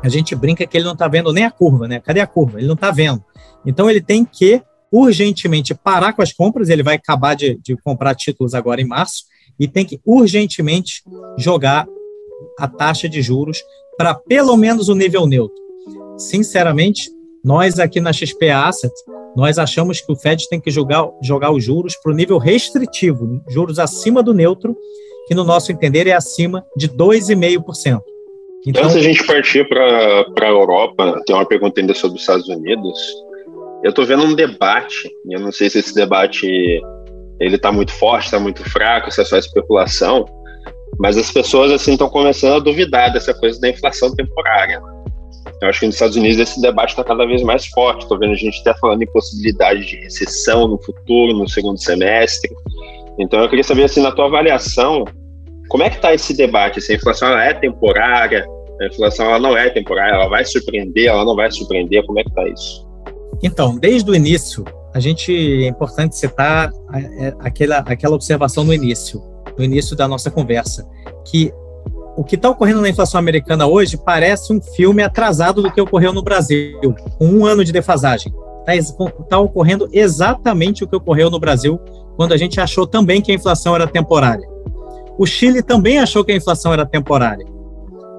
a 0.04 0.10
gente 0.10 0.34
brinca 0.36 0.66
que 0.66 0.76
ele 0.76 0.86
não 0.86 0.94
está 0.94 1.08
vendo 1.08 1.32
nem 1.32 1.46
a 1.46 1.52
curva, 1.52 1.88
né? 1.88 2.00
Cadê 2.00 2.22
a 2.22 2.28
curva? 2.28 2.58
Ele 2.58 2.68
não 2.68 2.74
está 2.74 2.90
vendo. 2.90 3.24
Então 3.66 3.90
ele 3.90 4.02
tem 4.02 4.26
que 4.26 4.64
urgentemente 4.92 5.76
parar 5.76 6.14
com 6.14 6.22
as 6.22 6.34
compras. 6.34 6.70
Ele 6.70 6.82
vai 6.82 6.96
acabar 6.96 7.36
de, 7.36 7.60
de 7.62 7.78
comprar 7.78 8.16
títulos 8.16 8.56
agora 8.56 8.82
em 8.82 8.88
março 8.88 9.26
e 9.60 9.68
tem 9.68 9.86
que 9.86 10.02
urgentemente 10.06 11.04
jogar 11.38 11.86
a 12.60 12.68
taxa 12.68 13.08
de 13.08 13.22
juros 13.22 13.60
para 13.98 14.16
pelo 14.16 14.58
menos 14.58 14.90
o 14.90 14.96
nível 14.96 15.28
neutro. 15.28 15.62
Sinceramente, 16.18 17.12
nós 17.44 17.80
aqui 17.80 18.00
na 18.00 18.12
XP 18.12 18.50
Asset, 18.50 18.94
nós 19.36 19.58
achamos 19.58 20.02
que 20.02 20.12
o 20.12 20.16
Fed 20.16 20.48
tem 20.50 20.60
que 20.60 20.70
jogar, 20.70 21.08
jogar 21.22 21.52
os 21.52 21.64
juros 21.64 21.96
para 21.96 22.12
o 22.12 22.16
nível 22.16 22.38
restritivo, 22.38 23.42
juros 23.50 23.80
acima 23.80 24.22
do 24.22 24.34
neutro, 24.34 24.76
que 25.28 25.36
no 25.36 25.44
nosso 25.44 25.72
entender 25.72 26.08
é 26.08 26.14
acima 26.14 26.66
de 26.76 26.90
2,5%. 26.90 28.02
Então, 28.68 28.84
Antes 28.84 28.96
a 28.96 29.02
gente 29.02 29.26
partir 29.26 29.68
para 29.68 30.48
a 30.48 30.50
Europa, 30.50 31.22
tem 31.26 31.36
uma 31.36 31.48
pergunta 31.48 31.82
ainda 31.82 31.94
sobre 31.94 32.18
os 32.18 32.22
Estados 32.22 32.48
Unidos. 32.48 33.00
Eu 33.84 33.90
estou 33.90 34.06
vendo 34.06 34.24
um 34.24 34.36
debate, 34.36 35.10
e 35.26 35.34
eu 35.34 35.40
não 35.40 35.52
sei 35.52 35.70
se 35.70 35.80
esse 35.80 35.96
debate 35.96 36.46
ele 37.40 37.56
está 37.56 37.72
muito 37.72 37.92
forte, 37.92 38.26
está 38.26 38.40
muito 38.40 38.64
fraco, 38.70 39.12
se 39.12 39.20
é 39.20 39.26
só 39.26 39.38
especulação, 39.38 40.26
mas 41.00 41.18
as 41.18 41.32
pessoas 41.32 41.72
assim 41.72 41.94
estão 41.94 42.08
começando 42.08 42.58
a 42.58 42.60
duvidar 42.60 43.12
dessa 43.12 43.34
coisa 43.34 43.60
da 43.60 43.70
inflação 43.70 44.14
temporária. 44.14 44.80
Eu 45.62 45.70
acho 45.70 45.80
que 45.80 45.86
nos 45.86 45.96
Estados 45.96 46.16
Unidos 46.16 46.40
esse 46.40 46.60
debate 46.60 46.90
está 46.90 47.04
cada 47.04 47.26
vez 47.26 47.44
mais 47.44 47.68
forte. 47.68 48.02
Estou 48.02 48.18
vendo 48.18 48.32
a 48.32 48.36
gente 48.36 48.60
até 48.62 48.78
falando 48.80 49.04
em 49.04 49.08
possibilidade 49.08 49.86
de 49.86 49.96
recessão 49.98 50.68
no 50.68 50.82
futuro, 50.82 51.38
no 51.38 51.48
segundo 51.48 51.78
semestre. 51.78 52.52
Então 53.20 53.40
eu 53.40 53.48
queria 53.48 53.64
saber 53.64 53.84
assim 53.84 54.02
na 54.02 54.12
tua 54.12 54.26
avaliação, 54.26 55.06
como 55.70 55.84
é 55.84 55.90
que 55.90 55.98
está 55.98 56.14
esse 56.14 56.36
debate? 56.36 56.82
Se 56.82 56.92
a 56.92 56.96
inflação 56.96 57.30
ela 57.30 57.44
é 57.44 57.54
temporária, 57.54 58.46
a 58.82 58.86
inflação 58.88 59.28
ela 59.28 59.40
não 59.40 59.56
é 59.56 59.70
temporária, 59.70 60.16
ela 60.16 60.28
vai 60.28 60.44
surpreender, 60.44 61.08
ela 61.08 61.24
não 61.24 61.36
vai 61.36 61.52
surpreender, 61.52 62.04
como 62.08 62.20
é 62.20 62.24
que 62.24 62.30
está 62.30 62.48
isso? 62.50 62.88
Então, 63.44 63.78
desde 63.78 64.10
o 64.10 64.16
início, 64.16 64.66
a 64.94 65.00
gente 65.00 65.32
é 65.32 65.68
importante 65.68 66.18
citar 66.18 66.72
é, 66.94 67.34
aquela, 67.40 67.78
aquela 67.78 68.16
observação 68.16 68.64
no 68.64 68.74
início, 68.74 69.22
no 69.58 69.64
início 69.64 69.96
da 69.96 70.08
nossa 70.08 70.32
conversa, 70.32 70.88
que 71.26 71.54
o 72.16 72.24
que 72.24 72.36
está 72.36 72.50
ocorrendo 72.50 72.82
na 72.82 72.90
inflação 72.90 73.20
americana 73.20 73.66
hoje 73.68 73.98
parece 73.98 74.52
um 74.52 74.62
filme 74.62 75.02
atrasado 75.02 75.62
do 75.62 75.72
que 75.72 75.80
ocorreu 75.80 76.12
no 76.12 76.22
Brasil, 76.22 76.80
com 77.18 77.26
um 77.26 77.46
ano 77.46 77.64
de 77.64 77.72
defasagem. 77.72 78.34
Está 78.68 79.04
tá 79.30 79.40
ocorrendo 79.40 79.90
exatamente 79.92 80.84
o 80.84 80.88
que 80.88 80.96
ocorreu 80.96 81.30
no 81.30 81.40
Brasil 81.40 81.80
quando 82.16 82.34
a 82.34 82.38
gente 82.38 82.60
achou 82.60 82.86
também 82.86 83.22
que 83.22 83.32
a 83.32 83.36
inflação 83.36 83.74
era 83.74 83.88
temporária. 83.88 84.48
O 85.18 85.26
Chile 85.26 85.64
também 85.64 86.00
achou 86.00 86.24
que 86.24 86.32
a 86.32 86.36
inflação 86.36 86.74
era 86.74 86.86
temporária. 86.86 87.46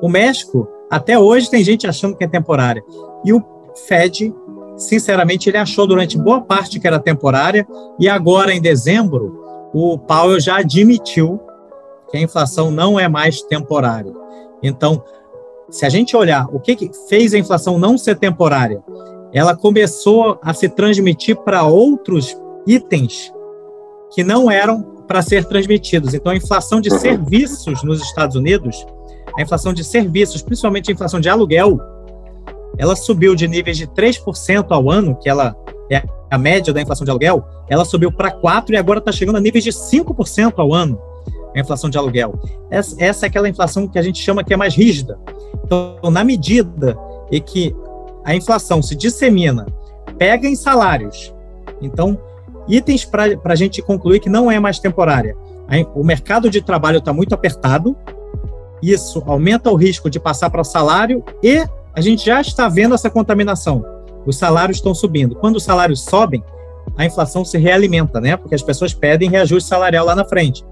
O 0.00 0.08
México, 0.08 0.68
até 0.90 1.18
hoje, 1.18 1.50
tem 1.50 1.62
gente 1.62 1.86
achando 1.86 2.16
que 2.16 2.24
é 2.24 2.28
temporária. 2.28 2.82
E 3.24 3.32
o 3.32 3.42
Fed, 3.86 4.34
sinceramente, 4.76 5.48
ele 5.48 5.58
achou 5.58 5.86
durante 5.86 6.18
boa 6.18 6.40
parte 6.40 6.80
que 6.80 6.86
era 6.86 6.98
temporária. 6.98 7.66
E 7.98 8.08
agora, 8.08 8.52
em 8.52 8.60
dezembro, 8.60 9.70
o 9.72 9.98
Powell 9.98 10.40
já 10.40 10.56
admitiu 10.58 11.40
que 12.12 12.18
a 12.18 12.20
inflação 12.20 12.70
não 12.70 13.00
é 13.00 13.08
mais 13.08 13.40
temporária. 13.40 14.12
Então, 14.62 15.02
se 15.70 15.86
a 15.86 15.88
gente 15.88 16.14
olhar 16.14 16.46
o 16.54 16.60
que, 16.60 16.76
que 16.76 16.90
fez 17.08 17.32
a 17.32 17.38
inflação 17.38 17.78
não 17.78 17.96
ser 17.96 18.18
temporária, 18.18 18.84
ela 19.32 19.56
começou 19.56 20.38
a 20.42 20.52
se 20.52 20.68
transmitir 20.68 21.34
para 21.36 21.64
outros 21.64 22.36
itens 22.66 23.32
que 24.12 24.22
não 24.22 24.50
eram 24.50 24.82
para 25.08 25.22
ser 25.22 25.46
transmitidos. 25.46 26.12
Então, 26.12 26.30
a 26.30 26.36
inflação 26.36 26.82
de 26.82 26.90
serviços 26.90 27.82
nos 27.82 28.02
Estados 28.02 28.36
Unidos, 28.36 28.86
a 29.36 29.40
inflação 29.40 29.72
de 29.72 29.82
serviços, 29.82 30.42
principalmente 30.42 30.90
a 30.90 30.94
inflação 30.94 31.18
de 31.18 31.30
aluguel, 31.30 31.80
ela 32.76 32.94
subiu 32.94 33.34
de 33.34 33.48
níveis 33.48 33.78
de 33.78 33.86
3% 33.86 34.66
ao 34.68 34.90
ano, 34.90 35.16
que 35.16 35.30
ela 35.30 35.56
é 35.90 36.02
a 36.30 36.36
média 36.36 36.74
da 36.74 36.82
inflação 36.82 37.06
de 37.06 37.10
aluguel, 37.10 37.42
ela 37.70 37.86
subiu 37.86 38.12
para 38.12 38.30
4% 38.30 38.70
e 38.70 38.76
agora 38.76 38.98
está 38.98 39.10
chegando 39.10 39.36
a 39.36 39.40
níveis 39.40 39.64
de 39.64 39.70
5% 39.70 40.54
ao 40.58 40.74
ano 40.74 41.00
a 41.54 41.60
inflação 41.60 41.90
de 41.90 41.98
aluguel. 41.98 42.38
Essa, 42.70 42.96
essa 42.98 43.26
é 43.26 43.28
aquela 43.28 43.48
inflação 43.48 43.86
que 43.86 43.98
a 43.98 44.02
gente 44.02 44.22
chama 44.22 44.44
que 44.44 44.54
é 44.54 44.56
mais 44.56 44.74
rígida. 44.74 45.18
Então, 45.64 45.98
na 46.10 46.24
medida 46.24 46.96
em 47.30 47.40
que 47.40 47.74
a 48.24 48.34
inflação 48.34 48.82
se 48.82 48.94
dissemina, 48.94 49.66
pega 50.18 50.46
em 50.46 50.54
salários, 50.54 51.34
então, 51.80 52.18
itens 52.68 53.04
para 53.04 53.38
a 53.44 53.54
gente 53.54 53.82
concluir 53.82 54.20
que 54.20 54.28
não 54.28 54.50
é 54.50 54.58
mais 54.58 54.78
temporária. 54.78 55.36
O 55.94 56.04
mercado 56.04 56.50
de 56.50 56.60
trabalho 56.60 56.98
está 56.98 57.12
muito 57.12 57.34
apertado, 57.34 57.96
isso 58.82 59.22
aumenta 59.26 59.70
o 59.70 59.76
risco 59.76 60.10
de 60.10 60.20
passar 60.20 60.50
para 60.50 60.64
salário 60.64 61.24
e 61.42 61.64
a 61.94 62.00
gente 62.00 62.26
já 62.26 62.40
está 62.40 62.68
vendo 62.68 62.94
essa 62.94 63.08
contaminação. 63.08 63.84
Os 64.26 64.36
salários 64.36 64.78
estão 64.78 64.94
subindo. 64.94 65.34
Quando 65.36 65.56
os 65.56 65.64
salários 65.64 66.04
sobem, 66.04 66.42
a 66.96 67.04
inflação 67.04 67.44
se 67.44 67.58
realimenta, 67.58 68.20
né? 68.20 68.36
Porque 68.36 68.54
as 68.54 68.62
pessoas 68.62 68.92
pedem 68.92 69.30
reajuste 69.30 69.68
salarial 69.68 70.04
lá 70.04 70.14
na 70.14 70.24
frente. 70.24 70.64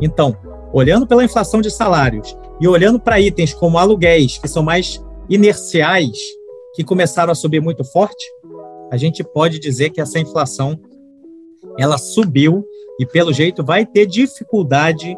Então, 0.00 0.36
olhando 0.72 1.06
pela 1.06 1.24
inflação 1.24 1.60
de 1.60 1.70
salários 1.70 2.36
e 2.60 2.68
olhando 2.68 3.00
para 3.00 3.20
itens 3.20 3.52
como 3.54 3.78
aluguéis, 3.78 4.38
que 4.38 4.48
são 4.48 4.62
mais 4.62 5.02
inerciais, 5.28 6.18
que 6.74 6.84
começaram 6.84 7.32
a 7.32 7.34
subir 7.34 7.60
muito 7.60 7.84
forte, 7.84 8.24
a 8.90 8.96
gente 8.96 9.22
pode 9.22 9.58
dizer 9.58 9.90
que 9.90 10.00
essa 10.00 10.18
inflação 10.18 10.78
ela 11.78 11.98
subiu 11.98 12.64
e 12.98 13.06
pelo 13.06 13.32
jeito 13.32 13.64
vai 13.64 13.84
ter 13.84 14.06
dificuldade 14.06 15.16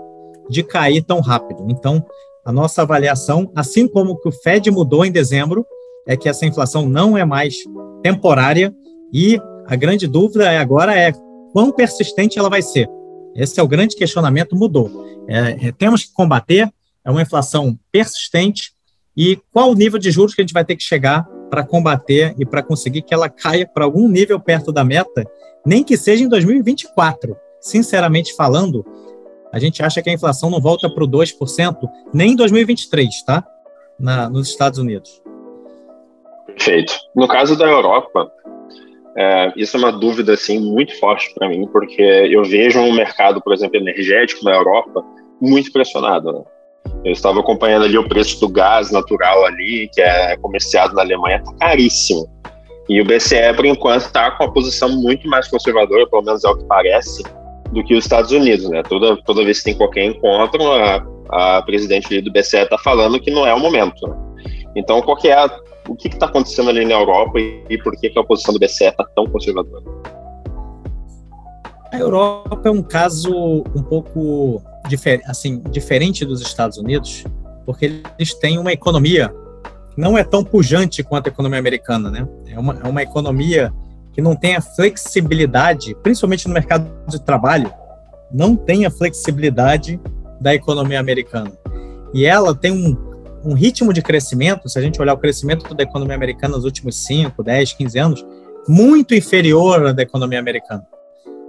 de 0.49 0.63
cair 0.63 1.03
tão 1.03 1.21
rápido. 1.21 1.65
Então, 1.69 2.05
a 2.45 2.53
nossa 2.53 2.83
avaliação, 2.83 3.51
assim 3.55 3.87
como 3.87 4.17
que 4.17 4.29
o 4.29 4.33
Fed 4.33 4.71
mudou 4.71 5.05
em 5.05 5.13
dezembro, 5.13 5.65
é 6.07 6.17
que 6.17 6.29
essa 6.29 6.47
inflação 6.47 6.89
não 6.89 7.17
é 7.17 7.25
mais 7.25 7.55
temporária 8.03 8.75
e 9.13 9.41
a 9.67 9.77
grande 9.77 10.07
dúvida 10.07 10.51
agora 10.61 10.99
é 10.99 11.13
quão 11.53 11.71
persistente 11.71 12.39
ela 12.39 12.51
vai 12.51 12.63
ser. 12.63 12.89
Esse 13.35 13.61
é 13.61 13.63
o 13.63 13.69
grande 13.69 13.97
questionamento, 13.97 14.57
mudou. 14.57 15.05
É, 15.29 15.69
é, 15.69 15.73
temos 15.73 16.05
que 16.05 16.13
combater, 16.13 16.73
é 17.05 17.11
uma 17.11 17.23
inflação 17.23 17.79
persistente, 17.93 18.73
e 19.17 19.39
qual 19.53 19.71
o 19.71 19.75
nível 19.75 19.99
de 19.99 20.11
juros 20.11 20.35
que 20.35 20.41
a 20.41 20.45
gente 20.45 20.55
vai 20.55 20.65
ter 20.65 20.77
que 20.77 20.83
chegar 20.83 21.27
para 21.51 21.65
combater 21.65 22.35
e 22.39 22.47
para 22.47 22.63
conseguir 22.63 23.03
que 23.03 23.13
ela 23.13 23.29
caia 23.29 23.67
para 23.67 23.85
algum 23.85 24.09
nível 24.09 24.39
perto 24.39 24.73
da 24.73 24.85
meta, 24.85 25.27
nem 25.67 25.83
que 25.83 25.97
seja 25.97 26.25
em 26.25 26.29
2024. 26.29 27.37
Sinceramente 27.61 28.35
falando, 28.35 28.87
a 29.53 29.59
gente 29.59 29.83
acha 29.83 30.01
que 30.01 30.09
a 30.09 30.13
inflação 30.13 30.49
não 30.49 30.61
volta 30.61 30.89
para 30.89 31.05
o 31.05 31.09
2% 31.09 31.77
nem 32.15 32.33
em 32.33 32.37
2023, 32.37 33.23
tá? 33.25 33.45
Na, 33.99 34.31
nos 34.31 34.49
Estados 34.49 34.79
Unidos. 34.79 35.21
Perfeito. 36.47 36.95
No 37.15 37.29
caso 37.29 37.57
da 37.59 37.67
Europa, 37.67 38.31
é, 39.17 39.53
isso 39.57 39.77
é 39.77 39.81
uma 39.81 39.93
dúvida 39.93 40.35
assim 40.35 40.59
muito 40.59 40.99
forte 40.99 41.33
para 41.35 41.49
mim, 41.49 41.67
porque 41.73 42.03
eu 42.03 42.45
vejo 42.45 42.81
um 42.81 42.93
mercado, 42.93 43.41
por 43.41 43.53
exemplo, 43.53 43.77
energético 43.77 44.45
na 44.45 44.55
Europa 44.55 45.05
muito 45.41 45.73
pressionado. 45.73 46.33
Né? 46.33 46.43
Eu 47.05 47.13
estava 47.13 47.41
acompanhando 47.41 47.85
ali 47.85 47.99
o 47.99 48.09
preço 48.09 48.41
do 48.41 48.49
gás 48.49 48.91
natural 48.91 49.45
ali, 49.45 49.89
que 49.93 50.01
é 50.01 50.37
comerciado 50.37 50.95
na 50.95 51.03
Alemanha, 51.03 51.39
está 51.39 51.53
caríssimo. 51.55 52.29
E 52.89 53.01
o 53.01 53.05
BCE, 53.05 53.55
por 53.55 53.65
enquanto, 53.65 54.03
está 54.03 54.31
com 54.33 54.45
uma 54.45 54.53
posição 54.53 54.89
muito 54.89 55.29
mais 55.29 55.49
conservadora, 55.49 56.09
pelo 56.09 56.23
menos 56.23 56.45
é 56.45 56.49
o 56.49 56.57
que 56.57 56.65
parece, 56.65 57.23
do 57.73 57.85
que 57.85 57.95
os 57.95 58.05
Estados 58.05 58.33
Unidos. 58.33 58.69
Né? 58.69 58.83
Toda, 58.83 59.17
toda 59.23 59.45
vez 59.45 59.59
que 59.59 59.67
tem 59.67 59.77
qualquer 59.77 60.05
encontro, 60.05 60.61
a, 60.73 61.07
a 61.31 61.63
presidente 61.63 62.21
do 62.21 62.33
BCE 62.33 62.59
está 62.59 62.77
falando 62.79 63.21
que 63.21 63.31
não 63.31 63.47
é 63.47 63.55
o 63.55 63.61
momento. 63.61 64.07
Né? 64.09 64.17
Então, 64.77 65.01
qual 65.03 65.19
é 65.25 65.33
a 65.33 65.49
o 65.89 65.97
que 65.97 66.09
está 66.09 66.27
acontecendo 66.27 66.71
ali 66.71 66.85
na 66.85 66.95
Europa 66.95 67.39
e, 67.39 67.65
e 67.69 67.79
por 67.79 67.97
que, 67.97 68.11
que 68.11 68.19
a 68.19 68.25
posição 68.25 68.55
do 68.55 68.61
BCE 68.61 68.85
está 68.85 69.05
tão 69.15 69.27
conservadora? 69.27 69.85
A 71.93 71.99
Europa 71.99 72.61
é 72.65 72.71
um 72.71 72.83
caso 72.83 73.65
um 73.75 73.83
pouco 73.83 74.63
difer 74.89 75.21
assim, 75.27 75.61
diferente 75.71 76.25
dos 76.25 76.41
Estados 76.41 76.79
Unidos, 76.79 77.25
porque 77.67 78.03
eles 78.19 78.35
têm 78.35 78.59
uma 78.59 78.73
economia 78.73 79.33
que 79.95 80.01
não 80.01 80.17
é 80.17 80.23
tão 80.23 80.45
pujante 80.45 81.03
quanto 81.03 81.27
a 81.27 81.31
economia 81.31 81.59
americana, 81.59 82.11
né? 82.11 82.29
É 82.47 82.59
uma, 82.59 82.79
é 82.83 82.89
uma 82.89 83.03
economia 83.03 83.73
que 84.13 84.21
não 84.21 84.37
tem 84.37 84.57
a 84.57 84.61
flexibilidade, 84.61 85.95
principalmente 86.03 86.47
no 86.47 86.55
mercado 86.55 86.89
de 87.09 87.21
trabalho, 87.21 87.73
não 88.33 88.55
tem 88.55 88.87
a 88.87 88.91
flexibilidade 88.91 90.01
da 90.41 90.55
economia 90.55 91.01
americana. 91.01 91.53
E 92.15 92.25
ela 92.25 92.55
tem 92.55 92.73
um, 92.73 92.97
um 93.45 93.55
ritmo 93.55 93.93
de 93.93 94.03
crescimento, 94.03 94.69
se 94.69 94.79
a 94.79 94.83
gente 94.83 95.01
olhar 95.01 95.15
o 95.15 95.19
crescimento 95.19 95.75
da 95.75 95.83
economia 95.83 96.15
americana 96.15 96.57
nos 96.57 96.65
últimos 96.65 96.97
5, 96.97 97.43
10, 97.43 97.73
15 97.73 97.99
anos, 97.99 98.27
muito 98.69 99.15
inferior 99.15 99.87
à 99.87 99.93
da 99.93 100.03
economia 100.03 100.39
americana. 100.39 100.87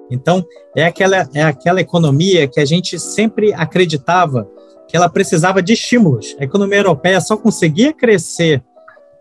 Então, 0.09 0.45
é 0.75 0.85
aquela, 0.85 1.29
é 1.33 1.41
aquela 1.41 1.79
economia 1.79 2.47
que 2.47 2.59
a 2.59 2.65
gente 2.65 2.99
sempre 2.99 3.53
acreditava 3.53 4.47
que 4.87 4.97
ela 4.97 5.09
precisava 5.09 5.61
de 5.61 5.73
estímulos. 5.73 6.35
A 6.39 6.43
economia 6.43 6.79
europeia 6.79 7.21
só 7.21 7.37
conseguia 7.37 7.93
crescer 7.93 8.61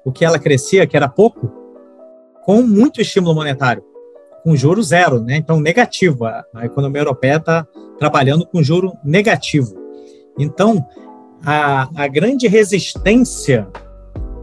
o 0.04 0.10
que 0.10 0.24
ela 0.24 0.38
crescia, 0.38 0.86
que 0.86 0.96
era 0.96 1.08
pouco, 1.08 1.52
com 2.44 2.62
muito 2.62 3.00
estímulo 3.00 3.34
monetário, 3.34 3.84
com 4.42 4.56
juro 4.56 4.82
zero, 4.82 5.20
né? 5.20 5.36
então 5.36 5.60
negativo. 5.60 6.24
A, 6.24 6.44
a 6.54 6.66
economia 6.66 7.02
europeia 7.02 7.36
está 7.36 7.66
trabalhando 7.98 8.44
com 8.46 8.62
juro 8.62 8.94
negativo. 9.04 9.76
Então, 10.36 10.84
a, 11.44 11.88
a 11.94 12.08
grande 12.08 12.46
resistência 12.46 13.66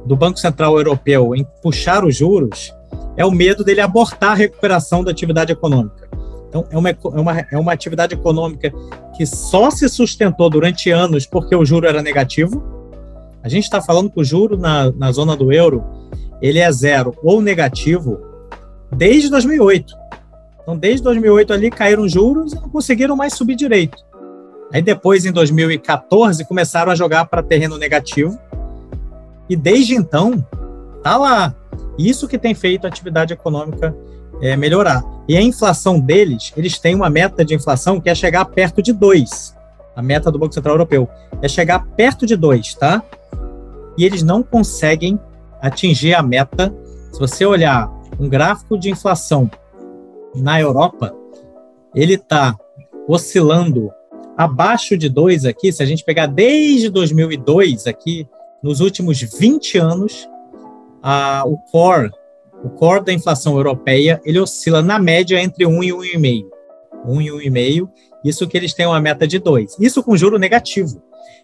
do 0.06 0.16
Banco 0.16 0.40
Central 0.40 0.78
Europeu 0.78 1.36
em 1.36 1.46
puxar 1.62 2.04
os 2.04 2.16
juros 2.16 2.74
é 3.16 3.26
o 3.26 3.32
medo 3.32 3.64
dele 3.64 3.82
abortar 3.82 4.32
a 4.32 4.36
recuperação 4.36 5.04
da 5.04 5.12
atividade 5.12 5.52
econômica. 5.52 6.08
Então, 6.48 6.66
é 6.72 6.78
uma, 6.78 6.90
é, 6.90 6.96
uma, 7.04 7.40
é 7.52 7.58
uma 7.58 7.74
atividade 7.74 8.14
econômica 8.14 8.72
que 9.16 9.26
só 9.26 9.70
se 9.70 9.90
sustentou 9.90 10.50
durante 10.50 10.90
anos 10.90 11.26
porque 11.26 11.56
o 11.56 11.66
juro 11.66 11.88
era 11.88 12.02
negativo. 12.02 12.64
A 13.44 13.50
gente 13.50 13.64
está 13.64 13.82
falando 13.82 14.10
que 14.10 14.20
o 14.20 14.24
juro 14.24 14.58
na, 14.58 14.92
na 14.92 15.12
zona 15.12 15.36
do 15.36 15.52
euro 15.52 15.84
ele 16.42 16.60
é 16.60 16.72
zero 16.72 17.16
ou 17.22 17.42
negativo 17.42 18.20
desde 18.96 19.30
2008. 19.30 19.94
Então, 20.62 20.78
desde 20.78 21.04
2008 21.04 21.54
ali 21.54 21.70
caíram 21.70 22.08
juros 22.08 22.54
e 22.54 22.56
não 22.56 22.70
conseguiram 22.70 23.16
mais 23.16 23.34
subir 23.34 23.56
direito. 23.56 23.98
Aí 24.74 24.82
depois, 24.82 25.26
em 25.26 25.32
2014, 25.32 26.46
começaram 26.46 26.92
a 26.92 26.96
jogar 26.96 27.26
para 27.26 27.42
terreno 27.42 27.78
negativo. 27.78 28.38
E 29.50 29.56
desde 29.56 29.96
então, 29.96 30.46
tá 31.02 31.18
lá. 31.18 31.56
Isso 31.98 32.28
que 32.28 32.38
tem 32.38 32.54
feito 32.54 32.86
a 32.86 32.88
atividade 32.90 33.34
econômica 33.34 33.96
é, 34.42 34.56
melhorar. 34.56 35.04
E 35.28 35.36
a 35.36 35.42
inflação 35.42 36.00
deles, 36.00 36.54
eles 36.56 36.78
têm 36.80 36.96
uma 36.96 37.10
meta 37.10 37.44
de 37.44 37.56
inflação 37.56 38.00
que 38.00 38.10
é 38.10 38.16
chegar 38.16 38.46
perto 38.46 38.82
de 38.82 38.94
2. 38.94 39.56
A 39.96 40.02
meta 40.02 40.32
do 40.32 40.38
Banco 40.38 40.54
Central 40.54 40.76
Europeu 40.76 41.10
é 41.42 41.48
chegar 41.48 41.86
perto 41.96 42.26
de 42.26 42.36
2, 42.36 42.76
tá? 42.76 43.02
E 43.98 44.06
eles 44.06 44.22
não 44.22 44.44
conseguem 44.44 45.20
atingir 45.62 46.14
a 46.14 46.22
meta. 46.22 46.74
Se 47.12 47.20
você 47.20 47.46
olhar 47.46 47.90
um 48.20 48.30
gráfico 48.30 48.78
de 48.78 48.92
inflação 48.92 49.50
na 50.36 50.62
Europa, 50.62 51.16
ele 51.96 52.14
está 52.14 52.56
oscilando 53.08 53.92
abaixo 54.38 54.98
de 54.98 55.10
2 55.10 55.46
aqui, 55.46 55.72
se 55.72 55.82
a 55.82 55.86
gente 55.86 56.06
pegar 56.06 56.28
desde 56.28 56.90
2002 56.90 57.88
aqui, 57.88 58.28
nos 58.62 58.80
últimos 58.80 59.20
20 59.20 59.78
anos, 59.78 60.28
a, 61.02 61.44
o 61.46 61.58
core 61.72 62.12
o 62.64 62.70
core 62.70 63.04
da 63.06 63.14
inflação 63.14 63.56
europeia, 63.56 64.20
ele 64.26 64.40
oscila 64.40 64.82
na 64.82 64.98
média 64.98 65.40
entre 65.42 65.66
1 65.66 65.84
e 65.84 65.92
1,5. 65.92 66.46
1 67.06 67.22
e 67.22 67.50
1,5, 67.50 67.90
isso 68.26 68.48
que 68.48 68.58
eles 68.58 68.74
têm 68.74 68.86
uma 68.86 69.00
meta 69.00 69.28
de 69.28 69.40
2. 69.40 69.78
Isso 69.80 70.04
com 70.04 70.18
juro 70.18 70.40
negativo. 70.40 71.02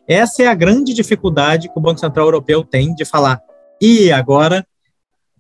Essa 0.08 0.44
é 0.44 0.48
a 0.48 0.56
grande 0.56 0.94
dificuldade 0.94 1.70
que 1.70 1.78
o 1.78 1.82
Banco 1.82 2.00
Central 2.00 2.26
Europeu 2.26 2.64
tem 2.64 2.94
de 2.94 3.06
falar, 3.06 3.42
e 3.80 4.12
agora 4.12 4.66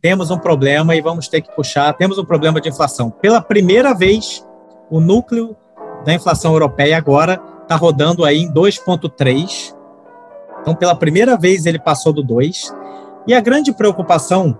temos 0.02 0.30
um 0.32 0.38
problema 0.38 0.96
e 0.96 1.02
vamos 1.02 1.28
ter 1.28 1.42
que 1.42 1.54
puxar, 1.56 1.94
temos 1.94 2.18
um 2.18 2.26
problema 2.26 2.62
de 2.62 2.70
inflação. 2.70 3.10
Pela 3.10 3.42
primeira 3.42 3.94
vez, 3.94 4.46
o 4.90 5.00
núcleo 5.00 5.56
da 6.06 6.14
inflação 6.14 6.54
europeia 6.54 6.98
agora 6.98 7.42
está 7.62 7.76
rodando 7.76 8.26
aí 8.26 8.40
em 8.40 8.54
2,3. 8.54 9.76
Então, 10.62 10.76
pela 10.76 10.96
primeira 10.96 11.38
vez, 11.38 11.66
ele 11.66 11.80
passou 11.80 12.14
do 12.14 12.24
2. 12.24 12.74
E 13.28 13.34
a 13.34 13.42
grande 13.42 13.72
preocupação 13.72 14.58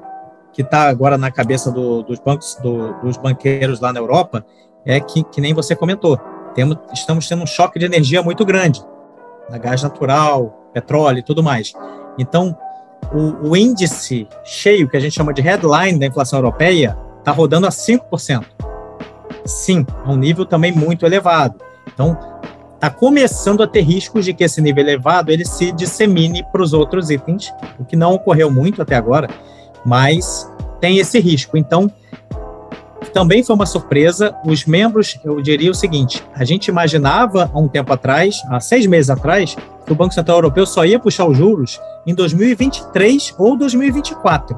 que 0.54 0.62
está 0.62 0.88
agora 0.88 1.18
na 1.18 1.32
cabeça 1.32 1.72
do, 1.72 2.04
dos 2.04 2.20
bancos, 2.20 2.56
do, 2.62 2.94
dos 3.02 3.18
banqueiros 3.18 3.80
lá 3.80 3.92
na 3.92 4.00
Europa, 4.00 4.46
é 4.86 5.00
que, 5.00 5.24
que 5.24 5.42
nem 5.42 5.54
você 5.54 5.76
comentou, 5.76 6.20
temos, 6.54 6.78
estamos 6.94 7.28
tendo 7.28 7.42
um 7.44 7.48
choque 7.48 7.80
de 7.80 7.86
energia 7.86 8.22
muito 8.22 8.46
grande, 8.46 8.82
na 9.50 9.58
gás 9.58 9.82
natural, 9.82 10.70
petróleo 10.72 11.20
e 11.20 11.24
tudo 11.24 11.42
mais. 11.42 11.74
Então, 12.18 12.56
o, 13.12 13.50
o, 13.50 13.58
índice 13.58 14.28
cheio, 14.44 14.88
que 14.88 14.96
a 14.96 15.00
gente 15.00 15.14
chama 15.14 15.34
de 15.34 15.42
headline 15.42 16.00
da 16.00 16.06
inflação 16.06 16.40
europeia, 16.40 16.98
está 17.20 17.32
rodando 17.32 17.66
a 17.66 17.70
5%. 17.70 18.46
Sim, 19.46 19.86
a 20.06 20.12
um 20.12 20.16
nível 20.16 20.46
também 20.46 20.72
muito 20.72 21.06
elevado. 21.06 21.56
Então, 21.94 22.18
está 22.76 22.90
começando 22.90 23.64
a 23.64 23.68
ter 23.68 23.82
riscos 23.82 24.26
de 24.26 24.34
que 24.34 24.44
esse 24.44 24.62
nível 24.62 24.84
elevado 24.84 25.32
ele 25.32 25.46
se 25.46 25.72
dissemine 25.72 26.44
para 26.52 26.62
os 26.62 26.74
outros 26.74 27.10
itens, 27.10 27.54
o 27.80 27.86
que 27.86 27.96
não 27.96 28.14
ocorreu 28.14 28.50
muito 28.50 28.82
até 28.82 28.96
agora 28.96 29.30
mas 29.86 30.50
tem 30.80 30.98
esse 30.98 31.20
risco. 31.20 31.58
Então, 31.58 31.92
também 33.14 33.44
foi 33.44 33.56
uma 33.56 33.66
surpresa. 33.66 34.36
Os 34.46 34.66
membros, 34.66 35.20
eu 35.24 35.42
diria 35.42 35.72
o 35.72 35.76
seguinte: 35.76 36.24
a 36.34 36.44
gente 36.44 36.68
imaginava 36.68 37.50
há 37.54 37.60
um 37.60 37.68
tempo 37.68 37.92
atrás, 37.94 38.42
há 38.50 38.60
seis 38.60 38.86
meses 38.86 39.10
atrás, 39.10 39.56
que 39.86 39.92
o 39.92 39.96
Banco 39.96 40.14
Central 40.14 40.38
Europeu 40.38 40.66
só 40.66 40.86
ia 40.86 41.00
puxar 41.00 41.26
os 41.26 41.38
juros 41.38 41.80
em 42.08 42.16
2023 42.16 43.36
ou 43.38 43.58
2024. 43.58 44.58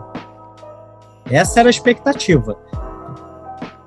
Essa 1.29 1.61
era 1.61 1.69
a 1.69 1.71
expectativa. 1.71 2.55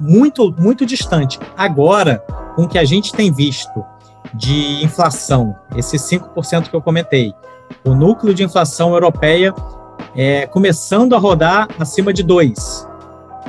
Muito, 0.00 0.54
muito 0.58 0.86
distante. 0.86 1.38
Agora, 1.56 2.18
com 2.54 2.64
o 2.64 2.68
que 2.68 2.78
a 2.78 2.84
gente 2.84 3.12
tem 3.12 3.32
visto 3.32 3.84
de 4.34 4.84
inflação, 4.84 5.56
esse 5.76 5.96
5% 5.96 6.68
que 6.68 6.76
eu 6.76 6.82
comentei, 6.82 7.32
o 7.84 7.94
núcleo 7.94 8.34
de 8.34 8.42
inflação 8.42 8.92
europeia 8.92 9.54
é, 10.14 10.46
começando 10.46 11.14
a 11.14 11.18
rodar 11.18 11.68
acima 11.78 12.12
de 12.12 12.22
2, 12.22 12.88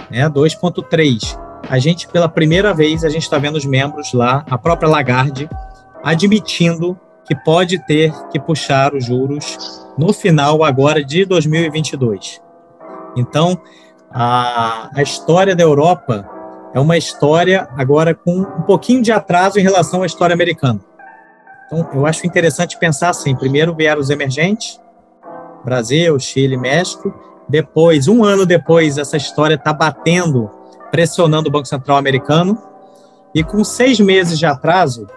né, 0.09 0.29
2,3. 0.29 1.37
A 1.69 1.77
gente, 1.77 2.07
pela 2.07 2.29
primeira 2.29 2.73
vez, 2.73 3.03
a 3.03 3.09
gente 3.09 3.23
está 3.23 3.37
vendo 3.37 3.55
os 3.55 3.65
membros 3.65 4.13
lá, 4.13 4.43
a 4.49 4.57
própria 4.57 4.89
Lagarde, 4.89 5.49
admitindo 6.03 6.97
que 7.25 7.35
pode 7.35 7.77
ter 7.85 8.11
que 8.31 8.39
puxar 8.39 8.95
os 8.95 9.05
juros 9.05 9.85
no 9.97 10.11
final 10.11 10.63
agora 10.63 11.03
de 11.03 11.25
2022. 11.25 12.41
Então, 13.15 13.61
a, 14.11 14.89
a 14.95 15.01
história 15.01 15.55
da 15.55 15.61
Europa 15.61 16.27
é 16.73 16.79
uma 16.79 16.97
história 16.97 17.67
agora 17.75 18.13
com 18.13 18.41
um 18.41 18.61
pouquinho 18.61 19.01
de 19.01 19.11
atraso 19.11 19.59
em 19.59 19.63
relação 19.63 20.03
à 20.03 20.05
história 20.05 20.33
americana. 20.33 20.79
Então, 21.65 21.87
eu 21.93 22.05
acho 22.05 22.25
interessante 22.25 22.77
pensar 22.77 23.09
assim: 23.09 23.35
primeiro 23.35 23.75
vieram 23.75 24.01
os 24.01 24.09
emergentes, 24.09 24.79
Brasil, 25.63 26.19
Chile, 26.19 26.57
México. 26.57 27.13
Depois, 27.47 28.07
um 28.07 28.23
ano 28.23 28.45
depois, 28.45 28.97
essa 28.97 29.17
história 29.17 29.55
está 29.55 29.73
batendo, 29.73 30.49
pressionando 30.91 31.49
o 31.49 31.51
Banco 31.51 31.67
Central 31.67 31.97
americano. 31.97 32.57
E 33.33 33.43
com 33.43 33.63
seis 33.63 33.99
meses 33.99 34.37
de 34.37 34.45
atraso, 34.45 35.07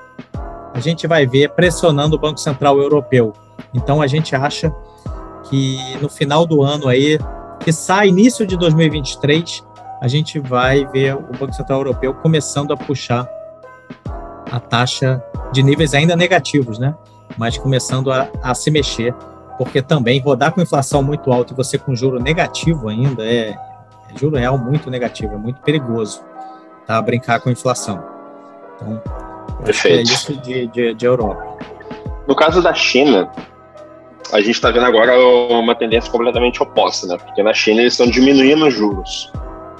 a 0.74 0.80
gente 0.80 1.06
vai 1.06 1.26
ver 1.26 1.50
pressionando 1.50 2.16
o 2.16 2.18
Banco 2.18 2.40
Central 2.40 2.78
europeu. 2.78 3.32
Então, 3.74 4.00
a 4.00 4.06
gente 4.06 4.34
acha 4.34 4.74
que 5.44 5.78
no 6.00 6.08
final 6.08 6.46
do 6.46 6.62
ano 6.62 6.88
aí, 6.88 7.18
que 7.60 7.72
sai 7.72 8.08
início 8.08 8.46
de 8.46 8.56
2023, 8.56 9.62
a 10.02 10.08
gente 10.08 10.40
vai 10.40 10.84
ver 10.86 11.14
o 11.14 11.30
Banco 11.38 11.52
Central 11.52 11.78
Europeu 11.78 12.12
começando 12.12 12.72
a 12.72 12.76
puxar 12.76 13.24
a 14.50 14.58
taxa 14.58 15.22
de 15.52 15.62
níveis 15.62 15.94
ainda 15.94 16.16
negativos, 16.16 16.76
né? 16.76 16.92
Mas 17.38 17.56
começando 17.56 18.10
a, 18.10 18.28
a 18.42 18.52
se 18.52 18.68
mexer 18.68 19.14
porque 19.56 19.80
também 19.80 20.18
rodar 20.18 20.50
com 20.50 20.60
inflação 20.60 21.04
muito 21.04 21.32
alta 21.32 21.52
e 21.52 21.56
você 21.56 21.78
com 21.78 21.94
juro 21.94 22.18
negativo 22.18 22.88
ainda 22.88 23.24
é, 23.24 23.50
é 23.50 24.18
juro 24.18 24.36
real 24.36 24.58
muito 24.58 24.90
negativo, 24.90 25.34
é 25.34 25.38
muito 25.38 25.60
perigoso 25.60 26.20
tá, 26.84 27.00
brincar 27.00 27.38
com 27.38 27.48
inflação. 27.48 28.02
Então, 28.74 29.00
é 29.60 29.64
Perfeito. 29.66 29.98
é 29.98 30.02
isso 30.02 30.36
de, 30.38 30.66
de, 30.66 30.94
de 30.94 31.06
Europa. 31.06 31.58
No 32.26 32.34
caso 32.34 32.60
da 32.60 32.74
China, 32.74 33.30
a 34.32 34.40
gente 34.40 34.50
está 34.50 34.72
vendo 34.72 34.86
agora 34.86 35.16
uma 35.16 35.76
tendência 35.76 36.10
completamente 36.10 36.60
oposta, 36.60 37.06
né? 37.06 37.16
Porque 37.18 37.40
na 37.40 37.54
China 37.54 37.82
eles 37.82 37.92
estão 37.92 38.10
diminuindo 38.10 38.66
os 38.66 38.74
juros. 38.74 39.30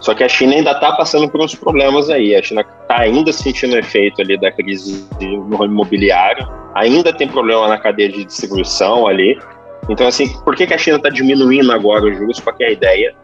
Só 0.03 0.15
que 0.15 0.25
a 0.25 0.29
China 0.29 0.55
ainda 0.55 0.73
está 0.73 0.93
passando 0.93 1.29
por 1.29 1.41
uns 1.41 1.55
problemas 1.55 2.11
aí. 2.11 2.35
A 2.35 2.43
China 2.43 2.63
está 2.63 3.03
ainda 3.03 3.33
sentindo 3.33 3.75
o 3.75 3.79
efeito 3.79 4.21
ali 4.21 4.39
da 4.39 4.51
crise 4.51 5.07
no 5.21 5.65
imobiliário, 5.65 6.45
ainda 6.75 7.13
tem 7.13 7.29
problema 7.29 7.69
na 7.69 7.79
cadeia 7.79 8.11
de 8.11 8.25
distribuição 8.25 9.07
ali. 9.07 9.39
Então, 9.89 10.09
assim, 10.09 10.29
por 10.43 10.57
que, 10.57 10.67
que 10.67 10.75
a 10.75 10.79
China 10.79 10.97
está 10.97 11.09
diminuindo 11.09 11.71
agora 11.71 12.05
os 12.05 12.19
juros? 12.19 12.41
Qual 12.41 12.55
é 12.61 12.65
a 12.65 12.71
ideia? 12.73 13.15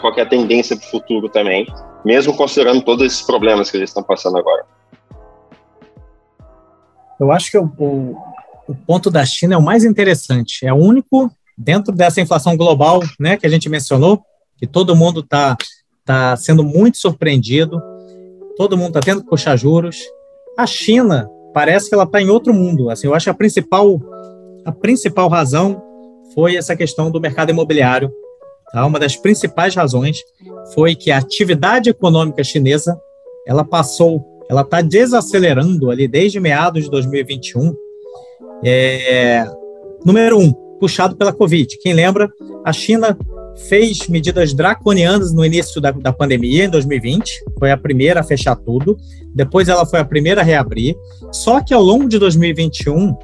Qual 0.00 0.14
é 0.16 0.20
a 0.20 0.26
tendência 0.26 0.76
para 0.76 0.86
o 0.86 0.90
futuro 0.90 1.28
também? 1.28 1.66
Mesmo 2.04 2.36
considerando 2.36 2.80
todos 2.82 3.04
esses 3.04 3.22
problemas 3.22 3.68
que 3.68 3.76
eles 3.76 3.90
estão 3.90 4.02
passando 4.02 4.38
agora. 4.38 4.64
Eu 7.18 7.32
acho 7.32 7.50
que 7.50 7.58
o, 7.58 7.64
o, 7.76 8.16
o 8.68 8.74
ponto 8.86 9.10
da 9.10 9.26
China 9.26 9.54
é 9.54 9.58
o 9.58 9.62
mais 9.62 9.84
interessante. 9.84 10.64
É 10.64 10.72
o 10.72 10.76
único, 10.76 11.28
dentro 11.58 11.92
dessa 11.92 12.20
inflação 12.20 12.56
global 12.56 13.00
né, 13.18 13.36
que 13.36 13.46
a 13.46 13.50
gente 13.50 13.68
mencionou, 13.68 14.22
que 14.56 14.66
todo 14.66 14.94
mundo 14.94 15.20
está 15.20 15.56
tá 16.10 16.36
sendo 16.36 16.64
muito 16.64 16.98
surpreendido, 16.98 17.80
todo 18.56 18.76
mundo 18.76 18.88
está 18.88 19.00
tendo 19.00 19.22
que 19.22 19.30
puxar 19.30 19.56
juros. 19.56 19.96
A 20.58 20.66
China 20.66 21.30
parece 21.54 21.88
que 21.88 21.94
ela 21.94 22.02
está 22.02 22.20
em 22.20 22.28
outro 22.28 22.52
mundo. 22.52 22.90
Assim, 22.90 23.06
eu 23.06 23.14
acho 23.14 23.26
que 23.26 23.30
a 23.30 23.34
principal, 23.34 24.00
a 24.64 24.72
principal 24.72 25.28
razão 25.28 25.80
foi 26.34 26.56
essa 26.56 26.74
questão 26.74 27.12
do 27.12 27.20
mercado 27.20 27.50
imobiliário. 27.50 28.12
Tá? 28.72 28.84
Uma 28.84 28.98
das 28.98 29.14
principais 29.14 29.76
razões 29.76 30.18
foi 30.74 30.96
que 30.96 31.12
a 31.12 31.18
atividade 31.18 31.90
econômica 31.90 32.42
chinesa 32.42 33.00
ela 33.46 33.64
passou, 33.64 34.44
ela 34.50 34.62
está 34.62 34.80
desacelerando 34.80 35.92
ali 35.92 36.08
desde 36.08 36.40
meados 36.40 36.84
de 36.84 36.90
2021. 36.90 37.72
É, 38.64 39.44
número 40.04 40.38
um, 40.38 40.52
puxado 40.80 41.14
pela 41.14 41.32
Covid. 41.32 41.78
Quem 41.78 41.92
lembra, 41.92 42.28
a 42.64 42.72
China 42.72 43.16
fez 43.68 44.08
medidas 44.08 44.52
draconianas 44.52 45.32
no 45.32 45.44
início 45.44 45.80
da, 45.80 45.90
da 45.90 46.12
pandemia, 46.12 46.64
em 46.64 46.70
2020, 46.70 47.44
foi 47.58 47.70
a 47.70 47.76
primeira 47.76 48.20
a 48.20 48.22
fechar 48.22 48.56
tudo, 48.56 48.96
depois 49.34 49.68
ela 49.68 49.86
foi 49.86 50.00
a 50.00 50.04
primeira 50.04 50.40
a 50.40 50.44
reabrir, 50.44 50.96
só 51.32 51.60
que 51.60 51.74
ao 51.74 51.82
longo 51.82 52.08
de 52.08 52.18
2021, 52.18 53.16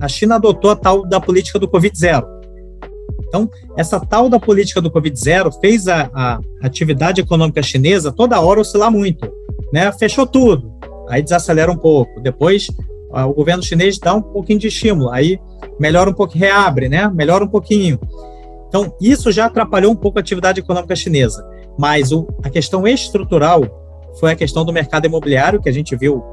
a 0.00 0.08
China 0.08 0.36
adotou 0.36 0.70
a 0.70 0.76
tal 0.76 1.06
da 1.06 1.20
política 1.20 1.58
do 1.58 1.68
Covid-0. 1.68 2.24
Então, 3.28 3.48
essa 3.78 3.98
tal 3.98 4.28
da 4.28 4.38
política 4.38 4.80
do 4.80 4.90
Covid-0 4.90 5.58
fez 5.60 5.88
a, 5.88 6.10
a, 6.12 6.40
atividade 6.62 7.20
econômica 7.20 7.62
chinesa 7.62 8.12
toda 8.12 8.40
hora 8.40 8.60
oscilar 8.60 8.90
muito. 8.90 9.26
né, 9.72 9.90
fechou 9.92 10.26
tudo, 10.26 10.70
aí 11.08 11.22
desacelera 11.22 11.72
um 11.72 11.76
pouco. 11.76 12.20
Depois 12.20 12.66
o 13.12 13.34
governo 13.34 13.62
chinês 13.62 13.98
dá 13.98 14.14
um 14.14 14.22
pouquinho 14.22 14.58
de 14.58 14.68
estímulo, 14.68 15.10
aí 15.10 15.38
melhora 15.78 16.08
um 16.08 16.14
pouco, 16.14 16.36
reabre, 16.36 16.88
né? 16.88 17.10
Melhora 17.14 17.44
um 17.44 17.48
pouquinho. 17.48 17.98
Então, 18.72 18.94
isso 18.98 19.30
já 19.30 19.44
atrapalhou 19.44 19.92
um 19.92 19.94
pouco 19.94 20.18
a 20.18 20.22
atividade 20.22 20.60
econômica 20.60 20.96
chinesa. 20.96 21.46
Mas 21.78 22.10
o, 22.10 22.26
a 22.42 22.48
questão 22.48 22.88
estrutural 22.88 23.62
foi 24.18 24.32
a 24.32 24.34
questão 24.34 24.64
do 24.64 24.72
mercado 24.72 25.04
imobiliário, 25.04 25.60
que 25.60 25.68
a 25.68 25.72
gente 25.72 25.94
viu 25.94 26.24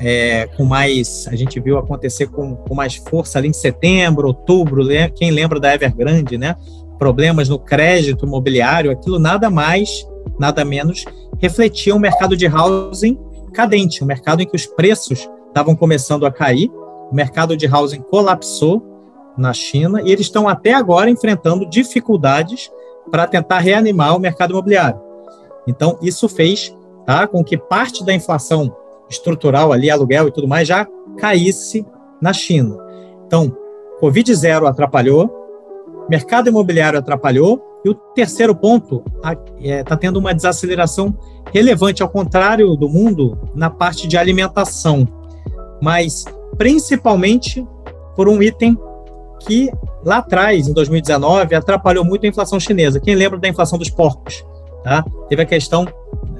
é, 0.00 0.46
com 0.56 0.64
mais, 0.64 1.28
a 1.30 1.36
gente 1.36 1.60
viu 1.60 1.76
acontecer 1.76 2.28
com, 2.28 2.56
com 2.56 2.74
mais 2.74 2.96
força 2.96 3.38
ali 3.38 3.48
em 3.48 3.52
setembro, 3.52 4.28
outubro, 4.28 4.84
né? 4.86 5.10
quem 5.10 5.30
lembra 5.30 5.60
da 5.60 5.74
Evergrande, 5.74 6.38
né? 6.38 6.56
Problemas 6.98 7.50
no 7.50 7.58
crédito 7.58 8.24
imobiliário, 8.24 8.90
aquilo 8.90 9.18
nada 9.18 9.50
mais, 9.50 10.08
nada 10.38 10.64
menos, 10.64 11.04
refletia 11.38 11.94
um 11.94 11.98
mercado 11.98 12.34
de 12.34 12.46
housing 12.46 13.18
cadente, 13.52 14.02
um 14.02 14.06
mercado 14.06 14.40
em 14.40 14.46
que 14.46 14.56
os 14.56 14.64
preços 14.64 15.28
estavam 15.48 15.76
começando 15.76 16.24
a 16.24 16.30
cair, 16.30 16.70
o 17.10 17.14
mercado 17.14 17.54
de 17.54 17.66
housing 17.66 18.00
colapsou 18.00 18.95
na 19.36 19.52
China 19.52 20.00
e 20.02 20.10
eles 20.10 20.26
estão 20.26 20.48
até 20.48 20.72
agora 20.72 21.10
enfrentando 21.10 21.68
dificuldades 21.68 22.70
para 23.10 23.26
tentar 23.26 23.58
reanimar 23.58 24.16
o 24.16 24.20
mercado 24.20 24.50
imobiliário. 24.50 25.00
Então, 25.66 25.98
isso 26.02 26.28
fez 26.28 26.76
tá, 27.04 27.26
com 27.26 27.44
que 27.44 27.56
parte 27.56 28.04
da 28.04 28.12
inflação 28.12 28.74
estrutural 29.08 29.72
ali, 29.72 29.90
aluguel 29.90 30.28
e 30.28 30.32
tudo 30.32 30.48
mais, 30.48 30.66
já 30.66 30.86
caísse 31.18 31.86
na 32.20 32.32
China. 32.32 32.76
Então, 33.26 33.56
Covid-0 34.00 34.68
atrapalhou, 34.68 35.30
mercado 36.08 36.48
imobiliário 36.48 36.98
atrapalhou, 36.98 37.62
e 37.84 37.88
o 37.88 37.94
terceiro 37.94 38.54
ponto 38.54 39.04
está 39.16 39.36
é, 39.60 39.84
tá 39.84 39.96
tendo 39.96 40.18
uma 40.18 40.34
desaceleração 40.34 41.16
relevante, 41.52 42.02
ao 42.02 42.08
contrário 42.08 42.74
do 42.74 42.88
mundo, 42.88 43.38
na 43.54 43.70
parte 43.70 44.08
de 44.08 44.16
alimentação 44.16 45.06
mas 45.80 46.24
principalmente 46.56 47.66
por 48.14 48.28
um 48.28 48.42
item 48.42 48.78
que 49.46 49.70
lá 50.04 50.18
atrás, 50.18 50.68
em 50.68 50.72
2019, 50.72 51.54
atrapalhou 51.54 52.04
muito 52.04 52.24
a 52.24 52.28
inflação 52.28 52.58
chinesa. 52.58 53.00
Quem 53.00 53.14
lembra 53.14 53.38
da 53.38 53.48
inflação 53.48 53.78
dos 53.78 53.90
porcos? 53.90 54.44
Tá? 54.82 55.04
Teve 55.28 55.42
a 55.42 55.46
questão 55.46 55.86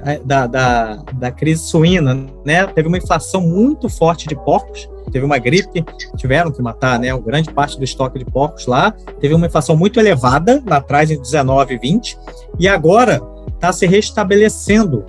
é, 0.05 0.19
da, 0.19 0.47
da, 0.47 0.95
da 1.13 1.31
crise 1.31 1.63
suína, 1.63 2.25
né? 2.45 2.65
Teve 2.67 2.87
uma 2.87 2.97
inflação 2.97 3.41
muito 3.41 3.89
forte 3.89 4.27
de 4.27 4.35
porcos, 4.35 4.89
teve 5.11 5.25
uma 5.25 5.37
gripe, 5.37 5.83
tiveram 6.15 6.51
que 6.51 6.61
matar, 6.61 6.97
né? 6.97 7.13
Uma 7.13 7.23
grande 7.23 7.51
parte 7.51 7.77
do 7.77 7.83
estoque 7.83 8.17
de 8.17 8.25
porcos 8.25 8.67
lá. 8.67 8.91
Teve 9.19 9.33
uma 9.33 9.47
inflação 9.47 9.75
muito 9.75 9.99
elevada 9.99 10.63
lá 10.65 10.77
atrás, 10.77 11.11
em 11.11 11.19
19 11.19 11.73
e 11.73 11.77
20, 11.77 12.17
e 12.57 12.67
agora 12.67 13.21
está 13.53 13.73
se 13.73 13.85
restabelecendo 13.85 15.03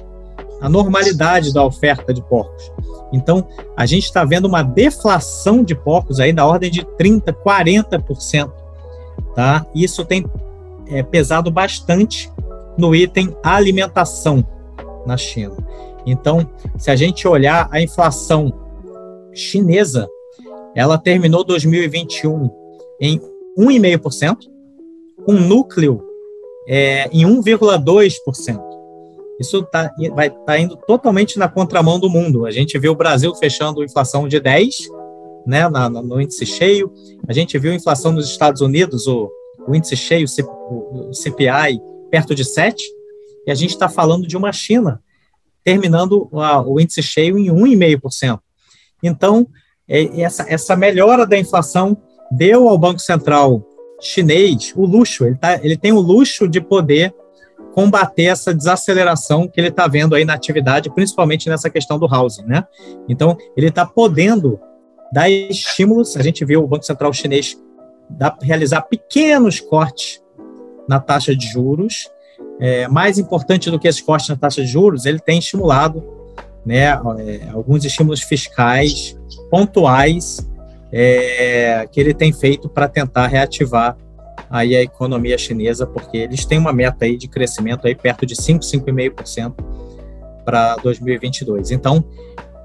a 0.61 0.68
normalidade 0.68 1.53
da 1.53 1.64
oferta 1.64 2.12
de 2.12 2.23
porcos. 2.23 2.71
Então, 3.12 3.47
a 3.77 3.87
gente 3.87 4.05
está 4.05 4.25
vendo 4.25 4.47
uma 4.47 4.62
deflação 4.62 5.62
de 5.62 5.75
porcos 5.75 6.21
aí 6.21 6.33
da 6.33 6.47
ordem 6.47 6.71
de 6.71 6.83
30%, 6.83 7.35
40%. 7.44 8.51
Tá? 9.35 9.66
Isso 9.75 10.05
tem 10.05 10.27
é, 10.88 11.03
pesado 11.03 11.51
bastante 11.51 12.31
no 12.77 12.94
item 12.94 13.37
alimentação 13.42 14.44
na 15.07 15.16
China. 15.16 15.57
Então, 16.07 16.49
se 16.77 16.90
a 16.90 16.97
gente 16.97 17.27
olhar 17.27 17.68
a 17.71 17.81
inflação 17.81 18.53
chinesa, 19.33 20.09
ela 20.75 20.99
terminou 20.99 21.44
2021 21.44 22.51
em 23.01 23.21
1,5%, 23.59 24.38
com 25.25 25.33
núcleo 25.33 26.03
é, 26.66 27.09
em 27.12 27.25
1,2%. 27.25 28.68
Isso 29.40 29.62
tá, 29.62 29.92
vai 30.14 30.31
tá 30.31 30.59
indo 30.59 30.77
totalmente 30.77 31.38
na 31.38 31.48
contramão 31.48 31.98
do 31.98 32.11
mundo. 32.11 32.46
A 32.46 32.51
gente 32.51 32.79
viu 32.79 32.92
o 32.92 32.96
Brasil 32.96 33.35
fechando 33.35 33.85
inflação 33.85 34.27
de 34.27 34.40
10, 34.40 34.74
né, 35.46 35.68
na, 35.68 35.88
no 35.88 36.20
índice 36.20 36.44
cheio. 36.44 36.92
A 37.27 37.33
gente 37.33 37.57
viu 37.59 37.72
a 37.72 37.74
inflação 37.74 38.12
nos 38.12 38.29
Estados 38.29 38.61
Unidos, 38.61 39.07
o, 39.07 39.31
o 39.66 39.74
índice 39.74 39.96
cheio, 39.96 40.27
o 40.27 41.14
CPI, 41.14 41.81
perto 42.11 42.35
de 42.35 42.44
7. 42.44 42.83
E 43.46 43.51
a 43.51 43.55
gente 43.55 43.70
está 43.70 43.88
falando 43.88 44.27
de 44.27 44.37
uma 44.37 44.53
China 44.53 45.01
terminando 45.64 46.29
a, 46.33 46.62
o 46.62 46.81
índice 46.81 47.03
cheio 47.03 47.38
em 47.38 47.46
1,5%. 47.48 48.40
Então, 49.03 49.46
é, 49.87 50.22
essa, 50.22 50.44
essa 50.48 50.74
melhora 50.74 51.27
da 51.27 51.38
inflação 51.38 51.96
deu 52.31 52.68
ao 52.68 52.79
Banco 52.79 53.01
Central 53.01 53.64
chinês 54.01 54.72
o 54.77 54.87
luxo, 54.87 55.24
ele, 55.24 55.37
tá, 55.37 55.61
ele 55.62 55.77
tem 55.77 55.92
o 55.92 56.01
luxo 56.01 56.48
de 56.48 56.61
poder 56.61 57.12
combater 57.79 58.25
essa 58.25 58.53
desaceleração 58.53 59.47
que 59.47 59.61
ele 59.61 59.69
está 59.69 59.87
vendo 59.87 60.17
aí 60.17 60.25
na 60.25 60.35
atividade, 60.35 60.93
principalmente 60.93 61.49
nessa 61.49 61.71
questão 61.71 61.97
do 61.97 62.12
housing, 62.12 62.43
né? 62.43 62.67
Então, 63.09 63.38
ele 63.57 63.69
está 63.69 63.87
podendo 63.87 64.59
dar 65.12 65.31
estímulos. 65.31 66.17
A 66.17 66.23
gente 66.25 66.45
viu 66.45 66.64
o 66.64 66.67
Banco 66.67 66.85
Central 66.85 67.12
chinês 67.12 67.57
dar, 68.11 68.37
realizar 68.43 68.83
pequenos 68.83 69.61
cortes 69.61 70.21
na 70.88 70.99
taxa 70.99 71.37
de 71.37 71.47
juros. 71.47 72.11
É, 72.59 72.88
mais 72.88 73.17
importante 73.17 73.71
do 73.71 73.79
que 73.79 73.87
esses 73.87 74.01
cortes 74.01 74.29
na 74.29 74.37
taxa 74.37 74.61
de 74.61 74.67
juros, 74.67 75.07
ele 75.07 75.21
tem 75.21 75.38
estimulado 75.38 76.05
né, 76.67 76.87
é, 76.87 77.49
alguns 77.53 77.85
estímulos 77.85 78.23
fiscais 78.23 79.17
pontuais 79.53 80.45
é, 80.91 81.88
que 81.93 82.01
ele 82.01 82.12
tem 82.12 82.33
feito 82.33 82.69
para 82.69 82.88
tentar 82.88 83.29
reativar 83.29 83.97
aí 84.51 84.77
a 84.77 84.83
economia 84.83 85.37
chinesa, 85.37 85.87
porque 85.87 86.17
eles 86.17 86.45
têm 86.45 86.59
uma 86.59 86.73
meta 86.73 87.05
aí 87.05 87.17
de 87.17 87.29
crescimento 87.29 87.87
aí 87.87 87.95
perto 87.95 88.25
de 88.25 88.35
5, 88.35 88.65
5,5% 88.65 89.55
para 90.45 90.77
2022. 90.77 91.71
Então, 91.71 92.05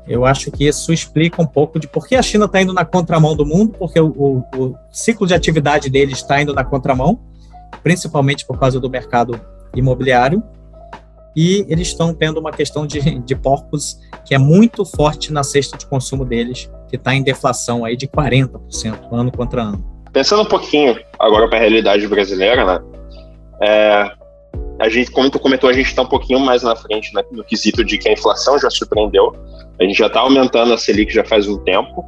eu 0.08 0.26
acho 0.26 0.52
que 0.52 0.68
isso 0.68 0.92
explica 0.92 1.42
um 1.42 1.46
pouco 1.46 1.80
de 1.80 1.88
por 1.88 2.08
que 2.08 2.16
a 2.16 2.22
China 2.22 2.46
está 2.46 2.62
indo 2.62 2.74
na 2.74 2.86
contramão 2.86 3.36
do 3.36 3.46
mundo, 3.46 3.76
porque 3.78 4.00
o, 4.00 4.08
o, 4.08 4.44
o 4.58 4.76
ciclo 4.92 5.26
de 5.26 5.34
atividade 5.34 5.90
deles 5.90 6.20
está 6.20 6.42
indo 6.42 6.54
na 6.54 6.64
contramão, 6.64 7.20
principalmente 7.82 8.46
por 8.46 8.60
causa 8.60 8.80
do 8.80 8.90
mercado 8.90 9.40
imobiliário, 9.76 10.44
e 11.36 11.66
eles 11.68 11.88
estão 11.88 12.14
tendo 12.14 12.40
uma 12.40 12.52
questão 12.52 12.86
de, 12.86 13.20
de 13.20 13.36
porcos 13.36 14.00
que 14.24 14.36
é 14.36 14.38
muito 14.38 14.86
forte 14.86 15.34
na 15.34 15.44
cesta 15.44 15.78
de 15.78 15.86
consumo 15.86 16.24
deles, 16.24 16.70
que 16.88 16.96
está 16.96 17.16
em 17.16 17.24
deflação 17.24 17.84
aí 17.84 17.98
de 17.98 18.08
40% 18.08 18.60
ano 19.12 19.32
contra 19.32 19.64
ano. 19.64 19.93
Pensando 20.14 20.44
um 20.44 20.46
pouquinho 20.46 20.98
agora 21.18 21.50
para 21.50 21.58
a 21.58 21.62
realidade 21.62 22.08
brasileira, 22.08 22.64
né? 22.64 22.80
É, 23.64 24.12
a 24.80 24.88
gente, 24.88 25.12
como 25.12 25.30
tu 25.30 25.40
comentou, 25.40 25.70
a 25.70 25.74
gente 25.74 25.88
está 25.88 26.04
um 26.04 26.08
pouquinho 26.08 26.40
mais 26.40 26.62
na 26.62 26.76
frente 26.76 27.14
né, 27.16 27.24
no 27.32 27.44
quesito 27.44 27.84
de 27.84 27.98
que 27.98 28.08
a 28.08 28.14
inflação 28.14 28.60
já 28.60 28.70
surpreendeu. 28.70 29.36
A 29.80 29.84
gente 29.84 29.98
já 29.98 30.08
está 30.08 30.20
aumentando 30.20 30.74
a 30.74 30.78
Selic 30.78 31.12
já 31.12 31.24
faz 31.24 31.48
um 31.48 31.58
tempo. 31.64 32.06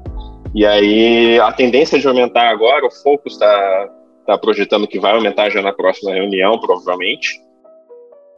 E 0.53 0.65
aí 0.65 1.39
a 1.39 1.51
tendência 1.51 1.99
de 1.99 2.07
aumentar 2.07 2.47
agora, 2.49 2.85
o 2.85 2.91
Focus 2.91 3.33
está 3.33 3.89
tá 4.27 4.37
projetando 4.37 4.87
que 4.87 4.99
vai 4.99 5.13
aumentar 5.13 5.49
já 5.49 5.61
na 5.61 5.73
próxima 5.73 6.13
reunião, 6.13 6.59
provavelmente. 6.59 7.41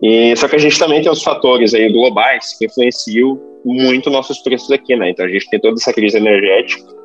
E 0.01 0.35
só 0.37 0.47
que 0.47 0.55
a 0.55 0.59
gente 0.59 0.79
também 0.79 1.01
tem 1.01 1.11
os 1.11 1.23
fatores 1.23 1.73
aí 1.73 1.91
globais 1.91 2.57
que 2.57 2.67
influenciam 2.67 3.37
muito 3.65 4.09
nossos 4.09 4.39
preços 4.39 4.71
aqui, 4.71 4.95
né? 4.95 5.09
Então 5.09 5.25
a 5.25 5.29
gente 5.29 5.49
tem 5.49 5.59
toda 5.59 5.75
essa 5.75 5.91
crise 5.91 6.17
energética 6.17 6.97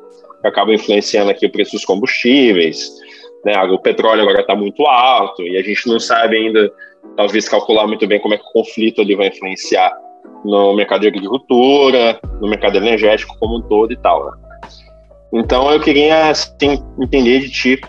que 0.43 0.47
acaba 0.47 0.73
influenciando 0.73 1.31
aqui 1.31 1.45
o 1.45 1.51
preço 1.51 1.71
dos 1.71 1.85
combustíveis. 1.85 2.91
Né? 3.45 3.57
O 3.63 3.79
petróleo 3.79 4.21
agora 4.23 4.41
está 4.41 4.55
muito 4.55 4.85
alto 4.85 5.41
e 5.41 5.57
a 5.57 5.63
gente 5.63 5.87
não 5.87 5.99
sabe 5.99 6.35
ainda, 6.35 6.69
talvez, 7.15 7.47
calcular 7.47 7.87
muito 7.87 8.05
bem 8.05 8.19
como 8.19 8.33
é 8.33 8.37
que 8.37 8.43
o 8.43 8.51
conflito 8.51 9.01
ali 9.01 9.15
vai 9.15 9.27
influenciar 9.27 9.91
no 10.43 10.75
mercado 10.75 11.01
de 11.01 11.07
agricultura, 11.07 12.19
no 12.41 12.49
mercado 12.49 12.77
energético 12.77 13.37
como 13.39 13.57
um 13.57 13.61
todo 13.61 13.93
e 13.93 13.97
tal. 13.97 14.25
Né? 14.25 14.31
Então, 15.33 15.71
eu 15.71 15.79
queria 15.79 16.29
assim, 16.29 16.83
entender 16.99 17.39
de 17.39 17.49
ti 17.49 17.81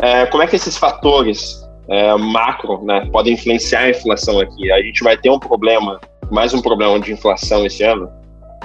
é, 0.00 0.26
como 0.26 0.42
é 0.42 0.48
que 0.48 0.56
esses 0.56 0.76
fatores 0.76 1.62
é, 1.88 2.16
macro 2.16 2.84
né, 2.84 3.08
podem 3.12 3.34
influenciar 3.34 3.82
a 3.82 3.90
inflação 3.90 4.40
aqui. 4.40 4.70
A 4.72 4.82
gente 4.82 5.04
vai 5.04 5.16
ter 5.16 5.30
um 5.30 5.38
problema, 5.38 6.00
mais 6.28 6.52
um 6.52 6.60
problema 6.60 6.98
de 6.98 7.12
inflação 7.12 7.64
esse 7.64 7.84
ano? 7.84 8.10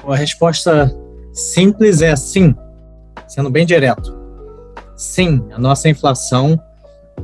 A 0.07 0.15
resposta 0.15 0.91
simples 1.31 2.01
é 2.01 2.15
sim 2.15 2.55
sendo 3.27 3.49
bem 3.49 3.65
direto. 3.65 4.17
Sim, 4.95 5.43
a 5.51 5.59
nossa 5.59 5.89
inflação 5.89 6.59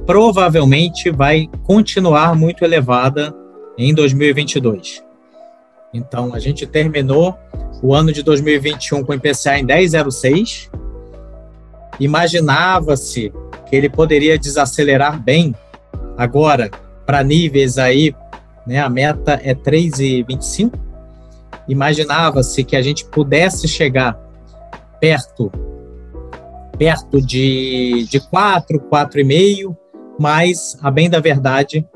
provavelmente 0.05 1.09
vai 1.09 1.49
continuar 1.63 2.35
muito 2.35 2.63
elevada 2.63 3.33
em 3.77 3.93
2022. 3.93 5.03
Então, 5.93 6.33
a 6.33 6.39
gente 6.39 6.65
terminou 6.65 7.37
o 7.81 7.93
ano 7.93 8.11
de 8.11 8.23
2021 8.23 9.03
com 9.03 9.11
o 9.11 9.15
IPCA 9.15 9.59
em 9.59 9.65
10,06. 9.65 10.69
Imaginava-se 11.99 13.31
que 13.69 13.75
ele 13.75 13.89
poderia 13.89 14.37
desacelerar 14.37 15.21
bem 15.21 15.55
agora 16.17 16.71
para 17.05 17.23
níveis 17.23 17.77
aí, 17.77 18.15
né, 18.65 18.79
a 18.79 18.89
meta 18.89 19.39
é 19.43 19.53
3,25. 19.53 20.73
Imaginava-se 21.67 22.63
que 22.63 22.75
a 22.75 22.81
gente 22.81 23.05
pudesse 23.05 23.67
chegar 23.67 24.17
perto 24.99 25.51
perto 26.77 27.21
de, 27.21 28.05
de 28.09 28.19
4, 28.19 28.79
4,5, 28.89 29.75
mas 30.19 30.77
a 30.81 30.91
bem 30.91 31.09
da 31.09 31.19
verdade 31.19 31.87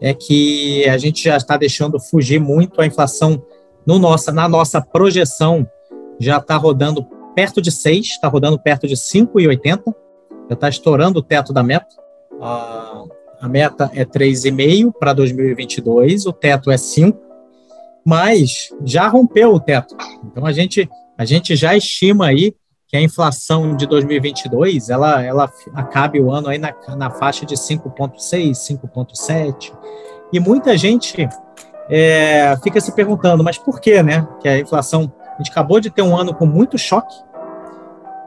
é 0.00 0.14
que 0.14 0.88
a 0.88 0.96
gente 0.96 1.22
já 1.22 1.36
está 1.36 1.56
deixando 1.56 2.00
fugir 2.00 2.40
muito, 2.40 2.80
a 2.80 2.86
inflação 2.86 3.42
no 3.86 3.98
nossa, 3.98 4.32
na 4.32 4.48
nossa 4.48 4.80
projeção 4.80 5.68
já 6.18 6.38
está 6.38 6.56
rodando 6.56 7.06
perto 7.34 7.60
de 7.60 7.70
6, 7.70 8.06
está 8.06 8.28
rodando 8.28 8.58
perto 8.58 8.86
de 8.86 8.94
5,80, 8.94 9.94
já 10.48 10.54
está 10.54 10.68
estourando 10.68 11.18
o 11.18 11.22
teto 11.22 11.52
da 11.52 11.62
meta. 11.62 11.94
A, 12.40 13.04
a 13.40 13.48
meta 13.48 13.90
é 13.94 14.04
3,5 14.04 14.92
para 14.98 15.12
2022, 15.12 16.26
o 16.26 16.32
teto 16.32 16.70
é 16.70 16.76
5, 16.76 17.18
mas 18.04 18.70
já 18.84 19.08
rompeu 19.08 19.54
o 19.54 19.60
teto. 19.60 19.96
Então 20.24 20.46
a 20.46 20.52
gente, 20.52 20.88
a 21.16 21.24
gente 21.24 21.54
já 21.56 21.76
estima 21.76 22.26
aí 22.26 22.54
que 22.90 22.96
a 22.96 23.00
inflação 23.00 23.76
de 23.76 23.86
2022 23.86 24.90
ela, 24.90 25.22
ela 25.22 25.52
acabe 25.74 26.20
o 26.20 26.32
ano 26.32 26.48
aí 26.48 26.58
na, 26.58 26.74
na 26.96 27.08
faixa 27.08 27.46
de 27.46 27.54
5,6, 27.54 28.50
5,7. 28.50 29.72
E 30.32 30.40
muita 30.40 30.76
gente 30.76 31.28
é, 31.88 32.56
fica 32.64 32.80
se 32.80 32.92
perguntando, 32.92 33.44
mas 33.44 33.56
por 33.56 33.80
que, 33.80 34.02
né? 34.02 34.26
Que 34.40 34.48
a 34.48 34.58
inflação. 34.58 35.12
A 35.34 35.38
gente 35.38 35.52
acabou 35.52 35.78
de 35.78 35.88
ter 35.88 36.02
um 36.02 36.16
ano 36.16 36.34
com 36.34 36.44
muito 36.44 36.76
choque, 36.76 37.14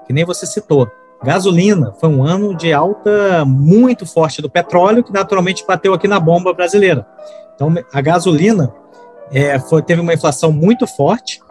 que 0.08 0.14
nem 0.14 0.24
você 0.24 0.46
citou. 0.46 0.90
Gasolina 1.22 1.94
foi 2.00 2.10
um 2.10 2.24
ano 2.24 2.56
de 2.56 2.74
alta 2.74 3.44
muito 3.46 4.06
forte 4.06 4.42
do 4.42 4.50
petróleo, 4.50 5.04
que 5.04 5.12
naturalmente 5.12 5.66
bateu 5.68 5.94
aqui 5.94 6.08
na 6.08 6.20
bomba 6.20 6.54
brasileira. 6.54 7.06
Então, 7.54 7.74
a 7.94 8.02
gasolina 8.02 8.74
é, 9.32 9.60
foi, 9.60 9.82
teve 9.82 10.02
uma 10.02 10.14
inflação 10.14 10.52
muito 10.52 10.88
forte. 10.88 11.42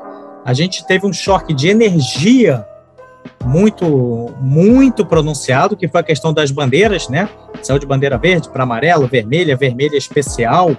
A 0.44 0.52
gente 0.52 0.84
teve 0.86 1.06
um 1.06 1.12
choque 1.12 1.54
de 1.54 1.68
energia 1.68 2.66
muito 3.44 4.30
muito 4.40 5.04
pronunciado, 5.04 5.76
que 5.76 5.88
foi 5.88 6.00
a 6.00 6.04
questão 6.04 6.32
das 6.32 6.50
bandeiras, 6.50 7.08
né? 7.08 7.28
Saiu 7.62 7.78
de 7.78 7.86
bandeira 7.86 8.16
verde 8.16 8.48
para 8.48 8.62
amarelo, 8.62 9.06
vermelha, 9.06 9.56
vermelha 9.56 9.96
especial. 9.96 10.76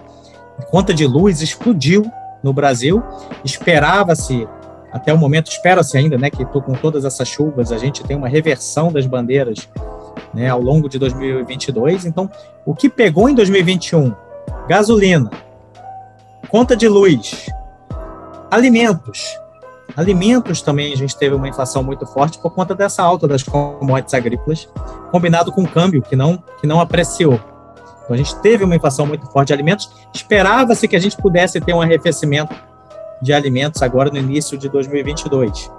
Conta 0.70 0.94
de 0.94 1.06
luz 1.06 1.42
explodiu 1.42 2.10
no 2.44 2.54
Brasil. 2.54 3.02
Esperava-se 3.44 4.48
até 4.94 5.12
o 5.12 5.18
momento 5.18 5.50
espera-se 5.50 5.98
ainda, 5.98 6.20
né, 6.20 6.30
que 6.30 6.46
com 6.46 6.74
todas 6.74 7.04
essas 7.04 7.28
chuvas 7.28 7.72
a 7.72 7.80
gente 7.80 8.04
tem 8.04 8.16
uma 8.16 8.28
reversão 8.28 8.92
das 8.92 9.08
bandeiras, 9.08 9.68
né, 10.32 10.50
ao 10.50 10.62
longo 10.62 10.88
de 10.88 11.00
2022. 11.00 12.06
Então, 12.06 12.30
o 12.64 12.76
que 12.76 12.88
pegou 12.88 13.28
em 13.28 13.34
2021? 13.34 14.14
Gasolina, 14.68 15.32
conta 16.48 16.76
de 16.76 16.88
luz, 16.88 17.50
alimentos. 18.52 19.36
Alimentos 19.96 20.62
também 20.62 20.92
a 20.92 20.98
gente 20.98 21.16
teve 21.16 21.36
uma 21.36 21.48
inflação 21.48 21.84
muito 21.84 22.06
forte 22.06 22.40
por 22.40 22.52
conta 22.52 22.74
dessa 22.74 23.04
alta 23.04 23.28
das 23.28 23.44
commodities 23.44 24.14
agrícolas, 24.14 24.68
combinado 25.12 25.52
com 25.52 25.64
o 25.64 25.68
câmbio 25.68 26.02
que 26.02 26.16
não 26.16 26.44
que 26.60 26.66
não 26.66 26.80
apreciou. 26.80 27.40
Então 28.04 28.14
a 28.14 28.18
gente 28.18 28.36
teve 28.38 28.64
uma 28.64 28.76
inflação 28.76 29.06
muito 29.06 29.26
forte 29.28 29.48
de 29.48 29.54
alimentos. 29.54 29.90
Esperava-se 30.14 30.88
que 30.88 30.96
a 30.96 31.00
gente 31.00 31.16
pudesse 31.18 31.62
ter 31.62 31.74
um 31.74 31.82
arrefecimento 31.82 32.56
de 33.22 33.32
alimentos 33.32 33.82
agora 33.82 34.10
no 34.10 34.18
início 34.18 34.58
de 34.58 34.68
2022. 34.68 35.72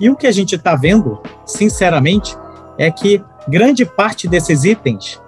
E 0.00 0.08
o 0.08 0.16
que 0.16 0.26
a 0.26 0.32
gente 0.32 0.54
está 0.54 0.76
vendo, 0.76 1.20
sinceramente, 1.44 2.36
é 2.78 2.90
que 2.90 3.22
grande 3.48 3.84
parte 3.84 4.28
desses 4.28 4.64
itens 4.64 5.20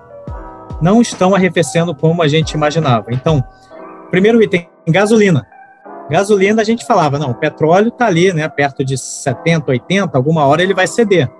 não 0.80 1.02
estão 1.02 1.34
arrefecendo 1.34 1.94
como 1.94 2.22
a 2.22 2.28
gente 2.28 2.52
imaginava. 2.52 3.12
Então, 3.12 3.44
primeiro 4.10 4.42
item, 4.42 4.68
gasolina. 4.88 5.46
Gasolina 6.10 6.60
a 6.60 6.64
gente 6.64 6.84
falava, 6.84 7.18
não, 7.18 7.30
o 7.30 7.34
petróleo 7.34 7.88
está 7.88 8.06
ali, 8.06 8.32
né, 8.32 8.48
perto 8.48 8.84
de 8.84 8.98
70, 8.98 9.70
80, 9.70 10.18
alguma 10.18 10.44
hora 10.44 10.62
ele 10.62 10.74
vai 10.74 10.86
ceder. 10.86 11.30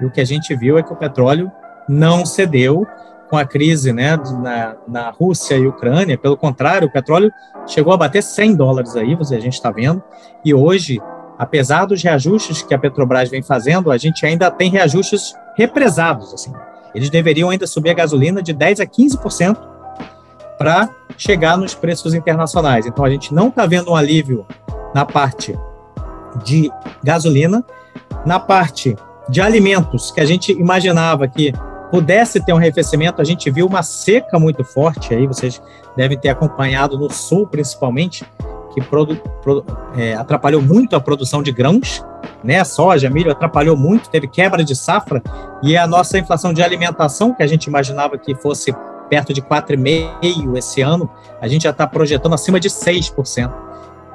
E 0.00 0.04
o 0.06 0.10
que 0.10 0.20
a 0.20 0.24
gente 0.24 0.56
viu 0.56 0.78
é 0.78 0.82
que 0.82 0.92
o 0.92 0.96
petróleo 0.96 1.52
não 1.88 2.24
cedeu 2.24 2.86
com 3.28 3.36
a 3.36 3.44
crise 3.44 3.92
né, 3.92 4.16
na, 4.42 4.76
na 4.88 5.10
Rússia 5.10 5.56
e 5.56 5.66
Ucrânia. 5.66 6.16
Pelo 6.16 6.36
contrário, 6.36 6.88
o 6.88 6.90
petróleo 6.90 7.30
chegou 7.66 7.92
a 7.92 7.96
bater 7.96 8.22
100 8.22 8.56
dólares 8.56 8.96
aí, 8.96 9.16
a 9.20 9.40
gente 9.40 9.54
está 9.54 9.70
vendo. 9.70 10.02
E 10.42 10.54
hoje, 10.54 11.00
apesar 11.38 11.84
dos 11.84 12.02
reajustes 12.02 12.62
que 12.62 12.72
a 12.72 12.78
Petrobras 12.78 13.28
vem 13.28 13.42
fazendo, 13.42 13.90
a 13.90 13.98
gente 13.98 14.24
ainda 14.24 14.50
tem 14.50 14.70
reajustes 14.70 15.34
represados. 15.54 16.32
Assim. 16.32 16.52
Eles 16.94 17.10
deveriam 17.10 17.50
ainda 17.50 17.66
subir 17.66 17.90
a 17.90 17.94
gasolina 17.94 18.42
de 18.42 18.54
10% 18.54 18.80
a 18.80 18.86
15% 18.86 19.77
para 20.58 20.90
chegar 21.16 21.56
nos 21.56 21.74
preços 21.74 22.12
internacionais. 22.14 22.86
Então, 22.86 23.04
a 23.04 23.10
gente 23.10 23.32
não 23.32 23.48
está 23.48 23.64
vendo 23.64 23.90
um 23.90 23.96
alívio 23.96 24.44
na 24.94 25.04
parte 25.04 25.58
de 26.44 26.70
gasolina, 27.02 27.64
na 28.26 28.38
parte 28.38 28.96
de 29.28 29.40
alimentos, 29.40 30.10
que 30.10 30.20
a 30.20 30.24
gente 30.24 30.52
imaginava 30.52 31.28
que 31.28 31.52
pudesse 31.90 32.44
ter 32.44 32.52
um 32.52 32.56
arrefecimento, 32.56 33.20
a 33.20 33.24
gente 33.24 33.50
viu 33.50 33.66
uma 33.66 33.82
seca 33.82 34.38
muito 34.38 34.64
forte 34.64 35.14
aí, 35.14 35.26
vocês 35.26 35.60
devem 35.96 36.18
ter 36.18 36.28
acompanhado 36.28 36.98
no 36.98 37.10
sul, 37.10 37.46
principalmente, 37.46 38.24
que 38.74 38.80
produ, 38.80 39.16
pro, 39.42 39.64
é, 39.96 40.14
atrapalhou 40.14 40.60
muito 40.60 40.94
a 40.94 41.00
produção 41.00 41.42
de 41.42 41.50
grãos, 41.50 42.04
né? 42.44 42.62
Soja, 42.64 43.08
milho 43.08 43.30
atrapalhou 43.30 43.76
muito, 43.76 44.10
teve 44.10 44.28
quebra 44.28 44.62
de 44.62 44.76
safra, 44.76 45.22
e 45.62 45.76
a 45.76 45.86
nossa 45.86 46.18
inflação 46.18 46.52
de 46.52 46.62
alimentação, 46.62 47.34
que 47.34 47.42
a 47.42 47.46
gente 47.46 47.66
imaginava 47.66 48.18
que 48.18 48.34
fosse 48.34 48.74
perto 49.08 49.32
de 49.32 49.42
4,5% 49.42 50.56
esse 50.56 50.82
ano, 50.82 51.10
a 51.40 51.48
gente 51.48 51.62
já 51.62 51.70
está 51.70 51.86
projetando 51.86 52.34
acima 52.34 52.60
de 52.60 52.68
6% 52.68 53.52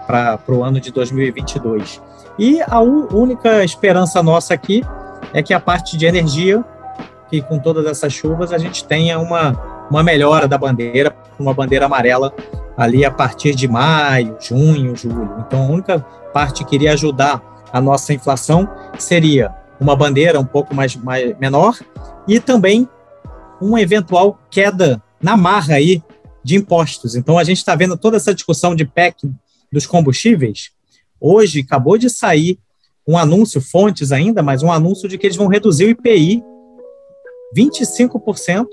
para 0.05 0.39
o 0.49 0.63
ano 0.63 0.79
de 0.79 0.91
2022. 0.91 2.01
E 2.37 2.61
a 2.61 2.79
única 2.79 3.63
esperança 3.63 4.21
nossa 4.23 4.53
aqui 4.53 4.83
é 5.33 5.41
que 5.41 5.53
a 5.53 5.59
parte 5.59 5.97
de 5.97 6.05
energia 6.05 6.63
que 7.33 7.41
com 7.41 7.57
todas 7.57 7.87
essas 7.87 8.13
chuvas 8.13 8.53
a 8.53 8.59
gente 8.59 8.85
tenha 8.85 9.17
uma, 9.17 9.87
uma 9.89 10.03
melhora 10.03 10.47
da 10.47 10.55
bandeira, 10.55 11.15
uma 11.39 11.51
bandeira 11.51 11.87
amarela 11.87 12.31
ali 12.77 13.03
a 13.03 13.09
partir 13.09 13.55
de 13.55 13.67
maio, 13.67 14.37
junho, 14.39 14.95
julho. 14.95 15.33
Então, 15.39 15.63
a 15.63 15.65
única 15.65 15.99
parte 16.31 16.63
que 16.63 16.75
iria 16.75 16.93
ajudar 16.93 17.41
a 17.71 17.81
nossa 17.81 18.13
inflação 18.13 18.69
seria 18.99 19.51
uma 19.79 19.95
bandeira 19.95 20.39
um 20.39 20.45
pouco 20.45 20.75
mais, 20.75 20.95
mais 20.95 21.35
menor 21.39 21.75
e 22.27 22.39
também 22.39 22.87
uma 23.63 23.81
eventual 23.81 24.39
queda 24.49 25.01
na 25.21 25.37
marra 25.37 25.75
aí 25.75 26.01
de 26.43 26.55
impostos. 26.55 27.15
Então, 27.15 27.37
a 27.37 27.43
gente 27.43 27.57
está 27.57 27.75
vendo 27.75 27.97
toda 27.97 28.17
essa 28.17 28.33
discussão 28.33 28.75
de 28.75 28.85
PEC 28.85 29.29
dos 29.71 29.85
combustíveis. 29.85 30.71
Hoje, 31.19 31.61
acabou 31.61 31.97
de 31.97 32.09
sair 32.09 32.59
um 33.07 33.17
anúncio, 33.17 33.61
fontes 33.61 34.11
ainda, 34.11 34.43
mas 34.43 34.63
um 34.63 34.71
anúncio 34.71 35.07
de 35.07 35.17
que 35.17 35.27
eles 35.27 35.37
vão 35.37 35.47
reduzir 35.47 35.85
o 35.85 35.89
IPI 35.89 36.43
25% 37.55 38.65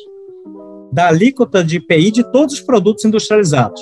da 0.92 1.08
alíquota 1.08 1.62
de 1.62 1.76
IPI 1.76 2.10
de 2.10 2.32
todos 2.32 2.54
os 2.54 2.60
produtos 2.60 3.04
industrializados. 3.04 3.80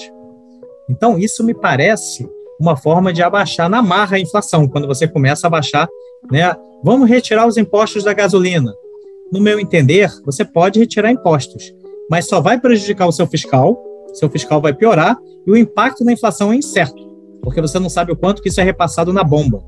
Então, 0.90 1.18
isso 1.18 1.44
me 1.44 1.54
parece 1.54 2.28
uma 2.60 2.76
forma 2.76 3.12
de 3.12 3.22
abaixar 3.22 3.68
na 3.68 3.80
marra 3.80 4.16
a 4.16 4.20
inflação, 4.20 4.66
quando 4.66 4.86
você 4.86 5.06
começa 5.06 5.46
a 5.46 5.50
baixar, 5.50 5.88
né? 6.30 6.54
Vamos 6.82 7.08
retirar 7.08 7.46
os 7.46 7.56
impostos 7.56 8.04
da 8.04 8.12
gasolina. 8.12 8.74
No 9.30 9.40
meu 9.40 9.60
entender, 9.60 10.10
você 10.24 10.44
pode 10.44 10.78
retirar 10.78 11.10
impostos, 11.10 11.72
mas 12.10 12.26
só 12.26 12.40
vai 12.40 12.58
prejudicar 12.58 13.06
o 13.06 13.12
seu 13.12 13.26
fiscal, 13.26 13.78
seu 14.14 14.30
fiscal 14.30 14.60
vai 14.60 14.72
piorar 14.72 15.18
e 15.46 15.50
o 15.50 15.56
impacto 15.56 16.02
da 16.02 16.12
inflação 16.12 16.50
é 16.50 16.56
incerto, 16.56 16.96
porque 17.42 17.60
você 17.60 17.78
não 17.78 17.90
sabe 17.90 18.10
o 18.10 18.16
quanto 18.16 18.40
que 18.40 18.48
isso 18.48 18.60
é 18.60 18.64
repassado 18.64 19.12
na 19.12 19.22
bomba. 19.22 19.62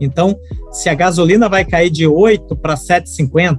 Então, 0.00 0.38
se 0.70 0.90
a 0.90 0.94
gasolina 0.94 1.48
vai 1.48 1.64
cair 1.64 1.88
de 1.88 2.06
8 2.06 2.54
para 2.56 2.74
7,50, 2.74 3.58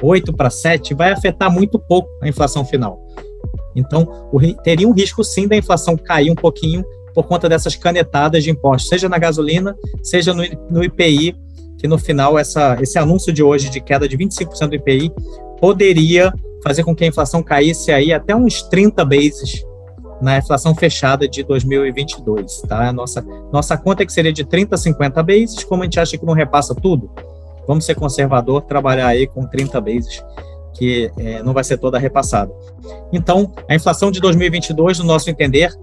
8 0.00 0.32
para 0.32 0.48
7, 0.48 0.94
vai 0.94 1.10
afetar 1.10 1.50
muito 1.52 1.78
pouco 1.78 2.08
a 2.22 2.28
inflação 2.28 2.64
final. 2.64 3.04
Então, 3.74 4.06
teria 4.62 4.88
um 4.88 4.92
risco 4.92 5.24
sim 5.24 5.48
da 5.48 5.56
inflação 5.56 5.96
cair 5.96 6.30
um 6.30 6.36
pouquinho 6.36 6.84
por 7.12 7.24
conta 7.26 7.48
dessas 7.48 7.74
canetadas 7.74 8.44
de 8.44 8.50
impostos, 8.50 8.88
seja 8.88 9.08
na 9.08 9.18
gasolina, 9.18 9.76
seja 10.02 10.32
no, 10.32 10.42
no 10.70 10.84
IPI, 10.84 11.36
que 11.82 11.88
no 11.88 11.98
final 11.98 12.38
essa, 12.38 12.78
esse 12.80 12.96
anúncio 12.96 13.32
de 13.32 13.42
hoje 13.42 13.68
de 13.68 13.80
queda 13.80 14.08
de 14.08 14.16
25% 14.16 14.68
do 14.68 14.76
IPI 14.76 15.12
poderia 15.60 16.32
fazer 16.62 16.84
com 16.84 16.94
que 16.94 17.02
a 17.02 17.08
inflação 17.08 17.42
caísse 17.42 17.90
aí 17.90 18.12
até 18.12 18.36
uns 18.36 18.62
30 18.62 19.04
bases 19.04 19.64
na 20.20 20.38
inflação 20.38 20.76
fechada 20.76 21.28
de 21.28 21.42
2022, 21.42 22.60
tá? 22.68 22.88
A 22.88 22.92
nossa, 22.92 23.20
nossa 23.52 23.76
conta 23.76 24.04
é 24.04 24.06
que 24.06 24.12
seria 24.12 24.32
de 24.32 24.44
30 24.44 24.76
a 24.76 24.78
50 24.78 25.20
bases, 25.24 25.64
como 25.64 25.82
a 25.82 25.86
gente 25.86 25.98
acha 25.98 26.16
que 26.16 26.24
não 26.24 26.34
repassa 26.34 26.72
tudo, 26.72 27.10
vamos 27.66 27.84
ser 27.84 27.96
conservador, 27.96 28.62
trabalhar 28.62 29.08
aí 29.08 29.26
com 29.26 29.44
30 29.44 29.80
bases, 29.80 30.24
que 30.74 31.10
é, 31.18 31.42
não 31.42 31.52
vai 31.52 31.64
ser 31.64 31.78
toda 31.78 31.98
repassada. 31.98 32.52
Então, 33.12 33.52
a 33.68 33.74
inflação 33.74 34.12
de 34.12 34.20
2022, 34.20 35.00
no 35.00 35.06
nosso 35.06 35.28
entender, 35.28 35.74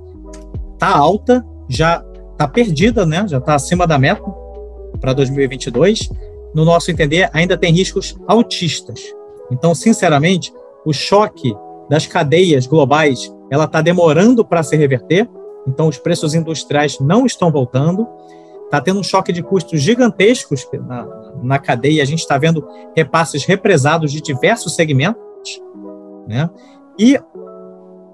está 0.75 0.95
alta, 0.95 1.45
já 1.67 2.01
está 2.31 2.47
perdida, 2.47 3.05
né? 3.05 3.25
já 3.27 3.39
está 3.39 3.55
acima 3.55 3.85
da 3.85 3.99
meta 3.99 4.38
para 4.99 5.13
2022. 5.13 6.09
No 6.53 6.65
nosso 6.65 6.91
entender, 6.91 7.29
ainda 7.33 7.57
tem 7.57 7.73
riscos 7.73 8.17
altistas. 8.27 9.01
Então, 9.51 9.73
sinceramente, 9.75 10.53
o 10.85 10.93
choque 10.93 11.55
das 11.89 12.05
cadeias 12.05 12.67
globais 12.67 13.33
ela 13.51 13.65
está 13.65 13.81
demorando 13.81 14.45
para 14.45 14.63
se 14.63 14.75
reverter. 14.75 15.29
Então, 15.67 15.87
os 15.87 15.97
preços 15.97 16.33
industriais 16.33 16.99
não 16.99 17.25
estão 17.25 17.51
voltando 17.51 18.07
está 18.69 18.79
tendo 18.79 18.99
um 18.99 19.03
choque 19.03 19.33
de 19.33 19.41
custos 19.41 19.81
gigantescos 19.81 20.67
na, 20.85 21.07
na 21.41 21.59
cadeia, 21.59 22.03
a 22.03 22.05
gente 22.05 22.19
está 22.19 22.37
vendo 22.37 22.65
repasses 22.95 23.43
represados 23.43 24.11
de 24.11 24.21
diversos 24.21 24.75
segmentos, 24.75 25.59
né? 26.27 26.49
E, 26.97 27.19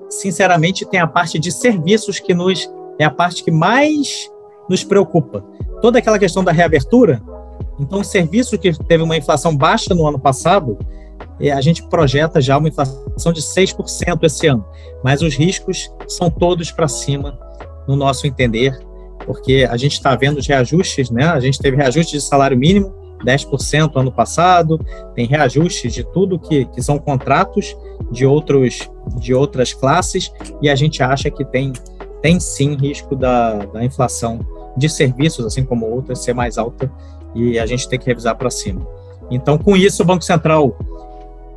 sinceramente, 0.10 0.86
tem 0.86 1.00
a 1.00 1.08
parte 1.08 1.38
de 1.38 1.52
serviços 1.52 2.20
que 2.20 2.34
nos 2.34 2.72
é 2.98 3.04
a 3.04 3.12
parte 3.12 3.44
que 3.44 3.52
mais 3.52 4.32
nos 4.70 4.84
preocupa. 4.84 5.44
Toda 5.82 6.00
aquela 6.00 6.20
questão 6.20 6.44
da 6.44 6.52
reabertura, 6.52 7.22
então, 7.80 8.00
o 8.00 8.04
serviço 8.04 8.58
que 8.58 8.72
teve 8.86 9.04
uma 9.04 9.18
inflação 9.18 9.56
baixa 9.56 9.94
no 9.94 10.08
ano 10.08 10.20
passado, 10.20 10.78
é, 11.40 11.52
a 11.52 11.62
gente 11.62 11.84
projeta 11.84 12.40
já 12.40 12.58
uma 12.58 12.70
inflação 12.70 13.34
de 13.34 13.42
6% 13.42 14.24
esse 14.24 14.48
ano, 14.48 14.66
mas 15.04 15.22
os 15.22 15.36
riscos 15.36 15.92
são 16.08 16.30
todos 16.30 16.72
para 16.72 16.88
cima, 16.88 17.38
no 17.88 17.96
nosso 17.96 18.26
entender, 18.26 18.78
porque 19.26 19.68
a 19.70 19.78
gente 19.78 19.94
está 19.94 20.16
vendo 20.16 20.38
os 20.38 20.48
reajustes, 20.48 21.10
né? 21.10 21.26
A 21.26 21.40
gente 21.40 21.60
teve 21.60 21.78
reajuste 21.78 22.14
de 22.14 22.22
salário 22.22 22.58
mínimo, 22.58 22.94
10% 23.26 23.92
ano 23.96 24.12
passado, 24.12 24.80
tem 25.14 25.26
reajustes 25.26 25.94
de 25.94 26.04
tudo 26.04 26.40
que, 26.40 26.66
que 26.66 26.82
são 26.82 26.98
contratos 26.98 27.76
de, 28.12 28.26
outros, 28.26 28.90
de 29.20 29.34
outras 29.34 29.74
classes, 29.74 30.32
e 30.62 30.70
a 30.70 30.76
gente 30.76 31.02
acha 31.04 31.30
que 31.30 31.44
tem, 31.44 31.74
tem 32.22 32.40
sim 32.40 32.76
risco 32.76 33.16
da, 33.16 33.66
da 33.66 33.84
inflação 33.84 34.40
de 34.76 34.90
serviços, 34.90 35.46
assim 35.46 35.64
como 35.64 35.86
outras, 35.86 36.20
ser 36.20 36.34
mais 36.34 36.58
alta 36.58 36.92
e 37.36 37.60
a 37.60 37.66
gente 37.66 37.88
tem 37.88 38.00
que 38.00 38.06
revisar 38.06 38.36
para 38.36 38.50
cima. 38.50 38.88
Então, 39.30 39.58
com 39.58 39.76
isso, 39.76 40.02
o 40.02 40.06
Banco 40.06 40.24
Central 40.24 40.76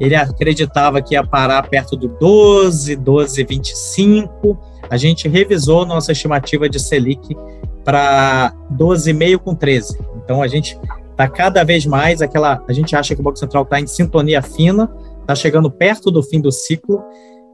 ele 0.01 0.15
acreditava 0.15 1.03
que 1.03 1.15
ia 1.15 1.25
parar 1.25 1.63
perto 1.69 1.97
do 1.97 2.09
12, 2.09 2.97
12,25. 2.97 4.57
A 4.89 4.97
gente 4.97 5.29
revisou 5.29 5.85
nossa 5.85 6.13
estimativa 6.13 6.69
de 6.69 6.79
Selic 6.79 7.37
para 7.85 8.55
12,5 8.73 9.39
com 9.39 9.55
13. 9.55 9.99
Então, 10.17 10.43
a 10.43 10.49
gente 10.49 10.79
está 11.11 11.29
cada 11.29 11.65
vez 11.65 11.85
mais 11.85 12.23
aquela. 12.23 12.63
A 12.69 12.73
gente 12.73 12.95
acha 12.95 13.15
que 13.15 13.21
o 13.21 13.25
Banco 13.25 13.39
Central 13.39 13.65
está 13.65 13.81
em 13.81 13.87
sintonia 13.87 14.41
fina, 14.41 14.91
está 15.21 15.35
chegando 15.35 15.71
perto 15.71 16.11
do 16.11 16.23
fim 16.23 16.41
do 16.41 16.53
ciclo, 16.53 17.03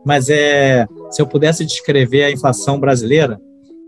mas 0.04 0.28
é, 0.28 0.86
se 1.10 1.22
eu 1.22 1.26
pudesse 1.26 1.64
descrever 1.64 2.24
a 2.24 2.30
inflação 2.30 2.78
brasileira, 2.78 3.40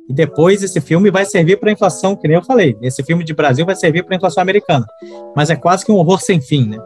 e 0.08 0.12
depois 0.12 0.62
esse 0.62 0.80
filme 0.80 1.10
vai 1.10 1.24
servir 1.24 1.58
para 1.58 1.70
a 1.70 1.72
inflação, 1.72 2.14
que 2.14 2.28
nem 2.28 2.36
eu 2.36 2.44
falei. 2.44 2.76
Esse 2.80 3.02
filme 3.02 3.24
de 3.24 3.34
Brasil 3.34 3.66
vai 3.66 3.74
servir 3.74 4.04
para 4.04 4.14
a 4.14 4.16
inflação 4.16 4.40
americana. 4.40 4.86
Mas 5.34 5.50
é 5.50 5.56
quase 5.56 5.84
que 5.84 5.90
um 5.90 5.96
horror 5.96 6.20
sem 6.20 6.40
fim, 6.40 6.68
né? 6.68 6.78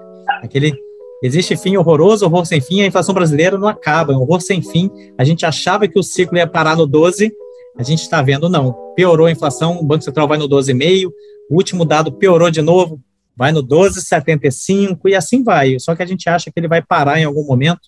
Aquele 0.43 0.75
existe 1.23 1.55
fim 1.57 1.77
horroroso, 1.77 2.25
horror 2.25 2.47
sem 2.47 2.61
fim, 2.61 2.81
a 2.81 2.87
inflação 2.87 3.15
brasileira 3.15 3.59
não 3.59 3.69
acaba, 3.69 4.13
é 4.13 4.17
um 4.17 4.21
horror 4.21 4.41
sem 4.41 4.63
fim. 4.63 4.91
A 5.19 5.25
gente 5.25 5.45
achava 5.45 5.87
que 5.87 5.99
o 5.99 6.03
ciclo 6.03 6.39
ia 6.39 6.47
parar 6.47 6.77
no 6.77 6.87
12, 6.87 7.31
a 7.77 7.83
gente 7.83 8.01
está 8.01 8.23
vendo 8.23 8.49
não. 8.49 8.73
Piorou 8.97 9.27
a 9.27 9.31
inflação, 9.31 9.79
o 9.79 9.85
Banco 9.85 10.03
Central 10.03 10.27
vai 10.27 10.39
no 10.39 10.49
12,5, 10.49 11.11
o 11.51 11.57
último 11.57 11.85
dado 11.85 12.13
piorou 12.13 12.51
de 12.51 12.63
novo, 12.63 12.99
vai 13.37 13.53
no 13.53 13.63
12,75 13.63 14.99
e 15.07 15.15
assim 15.15 15.45
vai. 15.45 15.79
Só 15.79 15.95
que 15.95 16.03
a 16.03 16.07
gente 16.07 16.29
acha 16.29 16.51
que 16.51 16.59
ele 16.59 16.69
vai 16.69 16.81
parar 16.81 17.21
em 17.21 17.25
algum 17.25 17.45
momento 17.45 17.81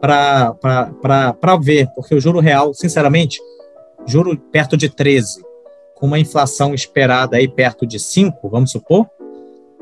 para 0.00 1.56
ver, 1.60 1.88
porque 1.94 2.14
o 2.14 2.20
juro 2.20 2.40
real, 2.40 2.72
sinceramente, 2.72 3.38
juro 4.06 4.36
perto 4.36 4.76
de 4.76 4.88
13, 4.88 5.42
com 5.94 6.06
uma 6.06 6.18
inflação 6.18 6.74
esperada 6.74 7.36
aí 7.36 7.48
perto 7.48 7.86
de 7.86 7.98
5, 7.98 8.48
vamos 8.48 8.70
supor, 8.70 9.08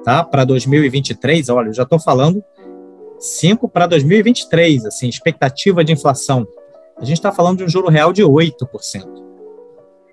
tá? 0.05 0.23
Para 0.23 0.45
2023, 0.45 1.49
olha, 1.49 1.69
eu 1.69 1.75
já 1.75 1.83
estou 1.83 1.99
falando 1.99 2.45
5 3.19 3.69
para 3.69 3.87
2023, 3.87 4.87
assim, 4.87 5.09
expectativa 5.09 5.85
de 5.85 5.93
inflação. 5.93 6.47
A 6.97 7.05
gente 7.05 7.19
está 7.19 7.33
falando 7.33 7.59
de 7.59 7.65
um 7.65 7.69
juro 7.69 7.89
real 7.89 8.13
de 8.13 8.23
8%. 8.23 9.23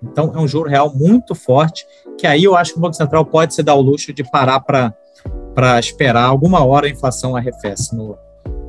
Então, 0.02 0.32
é 0.34 0.38
um 0.38 0.48
juro 0.48 0.68
real 0.68 0.92
muito 0.94 1.34
forte, 1.34 1.86
que 2.16 2.26
aí 2.26 2.44
eu 2.44 2.56
acho 2.56 2.72
que 2.72 2.78
o 2.78 2.80
Banco 2.80 2.94
Central 2.94 3.24
pode 3.24 3.54
se 3.54 3.62
dar 3.62 3.74
o 3.74 3.80
luxo 3.80 4.12
de 4.12 4.24
parar 4.24 4.60
para 4.60 5.78
esperar 5.78 6.24
alguma 6.24 6.64
hora 6.64 6.86
a 6.86 6.90
inflação 6.90 7.36
arrefece 7.36 7.94
no, 7.94 8.16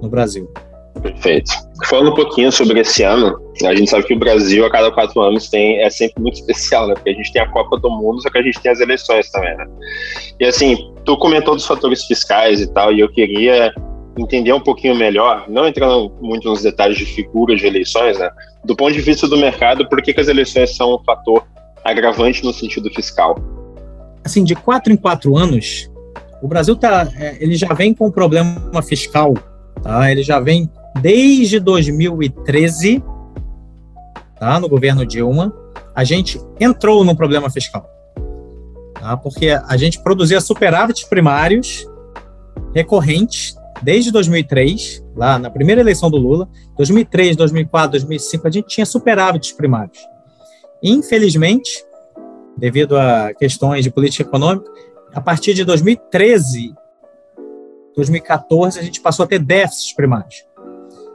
no 0.02 0.10
Brasil. 0.10 0.52
Perfeito. 1.02 1.52
Falando 1.86 2.12
um 2.12 2.16
pouquinho 2.16 2.52
sobre 2.52 2.80
esse 2.80 3.02
ano, 3.04 3.40
a 3.66 3.74
gente 3.74 3.90
sabe 3.90 4.04
que 4.04 4.14
o 4.14 4.20
Brasil, 4.20 4.66
a 4.66 4.70
cada 4.70 4.92
quatro 4.92 5.20
anos, 5.22 5.50
tem, 5.50 5.82
é 5.82 5.90
sempre 5.90 6.22
muito 6.22 6.36
especial, 6.36 6.88
né? 6.88 6.94
Porque 6.94 7.10
a 7.10 7.14
gente 7.14 7.32
tem 7.32 7.42
a 7.42 7.48
Copa 7.48 7.78
do 7.78 7.90
Mundo, 7.90 8.22
só 8.22 8.30
que 8.30 8.38
a 8.38 8.42
gente 8.42 8.62
tem 8.62 8.72
as 8.72 8.80
eleições 8.80 9.30
também, 9.32 9.56
né? 9.58 9.66
E 10.40 10.46
assim, 10.46 10.92
tu 11.06 11.18
comentou 11.18 11.56
dos 11.56 11.66
fatores 11.66 12.06
fiscais 12.06 12.62
e 12.62 12.68
tal, 12.68 12.94
e 12.94 13.00
eu 13.00 13.10
queria 13.10 13.74
entender 14.18 14.54
um 14.54 14.60
pouquinho 14.60 14.96
melhor, 14.96 15.46
não 15.48 15.68
entrando 15.68 16.12
muito 16.22 16.48
nos 16.50 16.62
detalhes 16.62 16.98
de 16.98 17.06
figuras 17.06 17.60
de 17.60 17.68
eleições, 17.68 18.20
né? 18.20 18.30
Do 18.64 18.76
ponto 18.76 18.92
de 18.92 19.02
vista 19.02 19.28
do 19.28 19.38
mercado, 19.38 19.88
por 19.88 20.02
que, 20.02 20.14
que 20.14 20.22
as 20.22 20.28
eleições 20.28 20.76
são 20.76 20.96
um 20.96 21.04
fator 21.04 21.44
agravante 21.84 22.44
no 22.44 22.54
sentido 22.54 22.90
fiscal? 22.94 23.36
Assim, 24.24 24.44
de 24.44 24.56
quatro 24.56 24.94
em 24.94 24.98
quatro 24.98 25.36
anos, 25.36 25.90
o 26.42 26.48
Brasil 26.48 26.76
tá, 26.76 27.08
é, 27.18 27.38
ele 27.40 27.56
já 27.56 27.74
vem 27.74 27.94
com 27.94 28.08
um 28.08 28.12
problema 28.12 28.82
fiscal, 28.84 29.34
tá? 29.82 30.12
Ele 30.12 30.22
já 30.22 30.40
vem 30.40 30.70
desde 31.00 31.60
2013, 31.60 33.04
tá, 34.40 34.60
no 34.60 34.68
governo 34.68 35.06
Dilma, 35.06 35.54
a 35.96 36.04
gente 36.04 36.40
entrou 36.60 37.04
num 37.04 37.16
problema 37.16 37.50
fiscal. 37.50 37.90
Tá, 38.94 39.18
porque 39.18 39.50
a 39.50 39.78
gente 39.78 40.02
produzia 40.04 40.40
superávites 40.42 41.04
primários 41.06 41.88
recorrentes 42.74 43.56
desde 43.82 44.12
2003, 44.12 45.04
lá 45.16 45.40
na 45.40 45.50
primeira 45.50 45.82
eleição 45.82 46.10
do 46.10 46.18
Lula, 46.18 46.48
2003, 46.78 47.36
2004, 47.36 47.92
2005, 47.92 48.48
a 48.48 48.52
gente 48.52 48.68
tinha 48.68 48.86
superávites 48.86 49.52
primários. 49.52 49.98
Infelizmente, 50.84 51.84
devido 52.58 52.98
a 52.98 53.34
questões 53.34 53.84
de 53.84 53.90
política 53.90 54.24
econômica, 54.24 54.70
a 55.14 55.20
partir 55.20 55.54
de 55.54 55.64
2013, 55.66 56.74
2014, 57.96 58.80
a 58.80 58.84
gente 58.84 59.02
passou 59.02 59.26
a 59.26 59.28
ter 59.28 59.40
déficits 59.40 59.94
primários. 59.94 60.46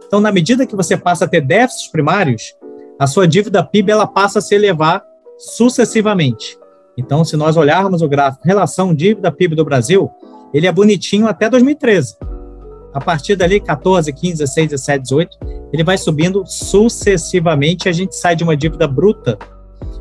Então, 0.07 0.21
na 0.21 0.31
medida 0.31 0.67
que 0.67 0.77
você 0.77 0.97
passa 0.97 1.25
a 1.25 1.29
ter 1.29 1.41
déficits 1.41 1.89
primários, 1.89 2.55
a 2.99 3.07
sua 3.07 3.27
dívida 3.27 3.63
PIB 3.63 3.91
ela 3.91 4.07
passa 4.07 4.39
a 4.39 4.43
se 4.43 4.55
elevar 4.55 5.03
sucessivamente. 5.37 6.59
Então, 6.97 7.25
se 7.25 7.37
nós 7.37 7.57
olharmos 7.57 8.01
o 8.01 8.09
gráfico 8.09 8.47
relação 8.47 8.95
dívida 8.95 9.31
PIB 9.31 9.55
do 9.55 9.65
Brasil, 9.65 10.11
ele 10.55 10.67
é 10.67 10.73
bonitinho 10.73 11.27
até 11.27 11.51
2013. 11.51 12.17
A 12.95 13.01
partir 13.01 13.37
dali, 13.37 13.61
14, 13.61 14.11
15, 14.11 14.39
16, 14.39 14.71
17, 14.71 15.03
18, 15.03 15.39
ele 15.73 15.85
vai 15.85 15.99
subindo 15.99 16.47
sucessivamente. 16.47 17.89
A 17.89 17.93
gente 17.93 18.17
sai 18.17 18.35
de 18.35 18.43
uma 18.43 18.57
dívida 18.57 18.89
bruta 18.89 19.39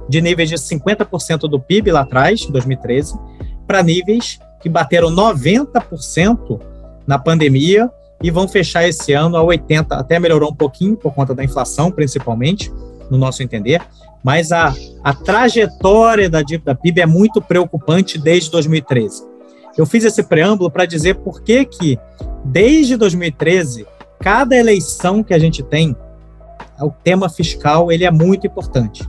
de 0.07 0.21
níveis 0.21 0.47
de 0.47 0.55
50% 0.55 1.39
do 1.49 1.59
PIB 1.59 1.91
lá 1.91 2.01
atrás, 2.01 2.45
2013, 2.45 3.19
para 3.67 3.83
níveis 3.83 4.39
que 4.61 4.69
bateram 4.69 5.09
90% 5.09 6.61
na 7.05 7.19
pandemia 7.19 7.91
e 8.25 8.31
vão 8.31 8.47
fechar 8.47 8.88
esse 8.88 9.13
ano 9.13 9.38
a 9.38 9.43
80, 9.43 9.93
até 9.93 10.17
melhorou 10.17 10.49
um 10.49 10.55
pouquinho 10.55 10.97
por 10.97 11.13
conta 11.13 11.35
da 11.35 11.43
inflação, 11.43 11.91
principalmente, 11.91 12.73
no 13.07 13.19
nosso 13.19 13.43
entender, 13.43 13.79
mas 14.23 14.51
a, 14.51 14.73
a 15.03 15.13
trajetória 15.13 16.27
da 16.27 16.41
dívida 16.41 16.73
PIB 16.73 17.01
é 17.01 17.05
muito 17.05 17.39
preocupante 17.39 18.17
desde 18.17 18.49
2013. 18.49 19.23
Eu 19.77 19.85
fiz 19.85 20.03
esse 20.03 20.23
preâmbulo 20.23 20.71
para 20.71 20.88
dizer 20.88 21.17
por 21.17 21.43
que 21.43 21.65
que, 21.65 21.99
desde 22.43 22.97
2013, 22.97 23.85
cada 24.19 24.55
eleição 24.55 25.23
que 25.23 25.31
a 25.35 25.38
gente 25.38 25.61
tem, 25.61 25.95
o 26.81 26.89
tema 26.89 27.29
fiscal 27.29 27.91
ele 27.91 28.05
é 28.05 28.11
muito 28.11 28.47
importante. 28.47 29.07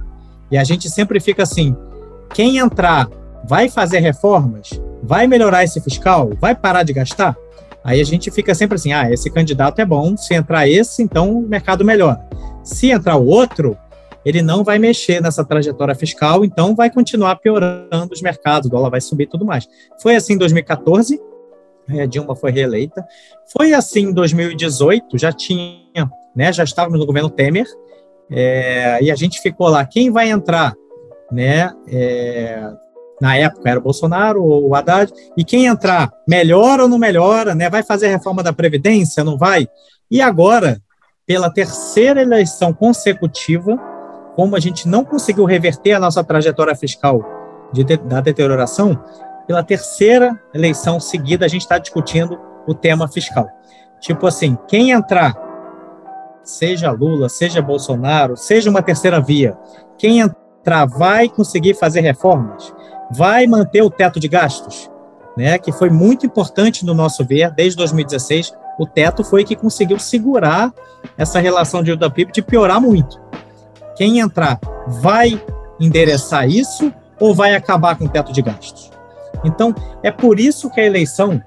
E 0.51 0.59
a 0.59 0.63
gente 0.63 0.91
sempre 0.91 1.21
fica 1.21 1.43
assim, 1.43 1.75
quem 2.35 2.59
entrar 2.59 3.09
vai 3.49 3.71
fazer 3.71 4.01
reformas? 4.01 4.79
Vai 5.03 5.27
melhorar 5.27 5.65
esse 5.65 5.81
fiscal? 5.81 6.33
Vai 6.39 6.55
parar 6.55 6.83
de 6.83 6.93
gastar? 6.93 7.35
Aí 7.87 8.01
a 8.01 8.05
gente 8.05 8.33
fica 8.33 8.53
sempre 8.53 8.75
assim: 8.75 8.93
ah, 8.93 9.09
esse 9.13 9.31
candidato 9.31 9.79
é 9.79 9.85
bom, 9.85 10.17
se 10.17 10.35
entrar 10.35 10.69
esse, 10.69 11.05
então 11.05 11.39
o 11.39 11.49
mercado 11.49 11.85
melhora. 11.85 12.21
Se 12.65 12.91
entrar 12.91 13.17
o 13.17 13.25
outro, 13.25 13.79
ele 14.25 14.43
não 14.43 14.65
vai 14.65 14.77
mexer 14.77 15.23
nessa 15.23 15.45
trajetória 15.45 15.95
fiscal, 15.95 16.45
então 16.45 16.75
vai 16.75 16.91
continuar 16.91 17.37
piorando 17.37 18.13
os 18.13 18.21
mercados, 18.21 18.67
o 18.67 18.71
dólar 18.71 18.91
vai 18.91 19.01
subir 19.01 19.23
e 19.23 19.29
tudo 19.29 19.47
mais. 19.47 19.69
Foi 20.03 20.17
assim 20.17 20.33
em 20.33 20.39
2014, 20.39 21.21
a 21.89 22.07
Dilma 22.07 22.35
foi 22.35 22.51
reeleita. 22.51 23.07
Foi 23.57 23.73
assim 23.73 24.07
em 24.07 24.13
2018, 24.13 25.17
já 25.17 25.31
tinha, 25.31 26.11
né, 26.35 26.53
já 26.53 26.65
estávamos 26.65 26.99
no 26.99 27.07
governo 27.07 27.31
Temer, 27.31 27.67
é, 28.29 28.99
e 29.01 29.13
a 29.13 29.15
gente 29.15 29.41
ficou 29.41 29.69
lá, 29.69 29.87
quem 29.87 30.11
vai 30.11 30.29
entrar? 30.29 30.75
Né, 31.31 31.73
é, 31.87 32.69
na 33.21 33.37
época 33.37 33.71
era 33.71 33.79
o 33.79 33.83
Bolsonaro 33.83 34.43
ou 34.43 34.69
o 34.69 34.75
Haddad, 34.75 35.13
e 35.37 35.45
quem 35.45 35.67
entrar, 35.67 36.13
melhora 36.29 36.83
ou 36.83 36.89
não 36.89 36.99
melhora, 36.99 37.55
né? 37.55 37.71
Vai 37.71 37.83
fazer 37.83 38.09
reforma 38.09 38.43
da 38.43 38.53
Previdência, 38.53 39.25
não 39.25 39.39
vai? 39.39 39.67
E 40.11 40.21
agora, 40.21 40.81
pela 41.27 41.51
terceira 41.51 42.23
eleição 42.23 42.73
consecutiva, 42.73 43.77
como 44.35 44.55
a 44.55 44.61
gente 44.61 44.87
não 44.87 45.05
conseguiu 45.05 45.45
reverter 45.45 45.93
a 45.93 46.01
nossa 46.01 46.23
trajetória 46.23 46.77
fiscal 46.77 47.25
de, 47.73 47.85
da 47.85 48.21
deterioração, 48.21 49.03
pela 49.47 49.63
terceira 49.63 50.39
eleição 50.53 51.01
seguida, 51.01 51.47
a 51.47 51.49
gente 51.49 51.63
está 51.63 51.79
discutindo 51.79 52.39
o 52.67 52.75
tema 52.75 53.09
fiscal. 53.09 53.49
Tipo 54.01 54.27
assim, 54.27 54.59
quem 54.69 54.91
entrar, 54.91 55.35
seja 56.43 56.91
Lula, 56.91 57.29
seja 57.29 57.63
Bolsonaro, 57.63 58.37
seja 58.37 58.69
uma 58.69 58.83
terceira 58.83 59.21
via, 59.21 59.57
quem 59.97 60.21
entrar 60.21 60.85
vai 60.85 61.29
conseguir 61.29 61.75
fazer 61.75 62.01
reformas? 62.01 62.75
Vai 63.11 63.47
manter 63.47 63.83
o 63.83 63.91
teto 63.91 64.19
de 64.19 64.29
gastos, 64.29 64.91
né, 65.37 65.59
que 65.59 65.71
foi 65.73 65.91
muito 65.91 66.27
importante 66.27 66.85
no 66.85 66.95
nosso 66.95 67.25
ver, 67.25 67.51
desde 67.51 67.77
2016, 67.77 68.53
o 68.79 68.87
teto 68.87 69.23
foi 69.23 69.45
que 69.45 69.57
conseguiu 69.57 69.99
segurar 69.99 70.73
essa 71.17 71.39
relação 71.39 71.81
de 71.81 71.87
dívida 71.87 72.11
PIB 72.11 72.33
de 72.33 72.43
piorar 72.43 72.81
muito. 72.81 73.21
Quem 73.97 74.21
entrar 74.21 74.59
vai 74.87 75.43
endereçar 75.81 76.49
isso 76.49 76.93
ou 77.19 77.35
vai 77.35 77.55
acabar 77.55 77.97
com 77.97 78.05
o 78.05 78.09
teto 78.09 78.33
de 78.33 78.43
gastos? 78.43 78.91
Então, 79.45 79.75
é 80.03 80.11
por 80.11 80.41
isso 80.41 80.71
que 80.71 80.81
a 80.81 80.85
eleição 80.85 81.41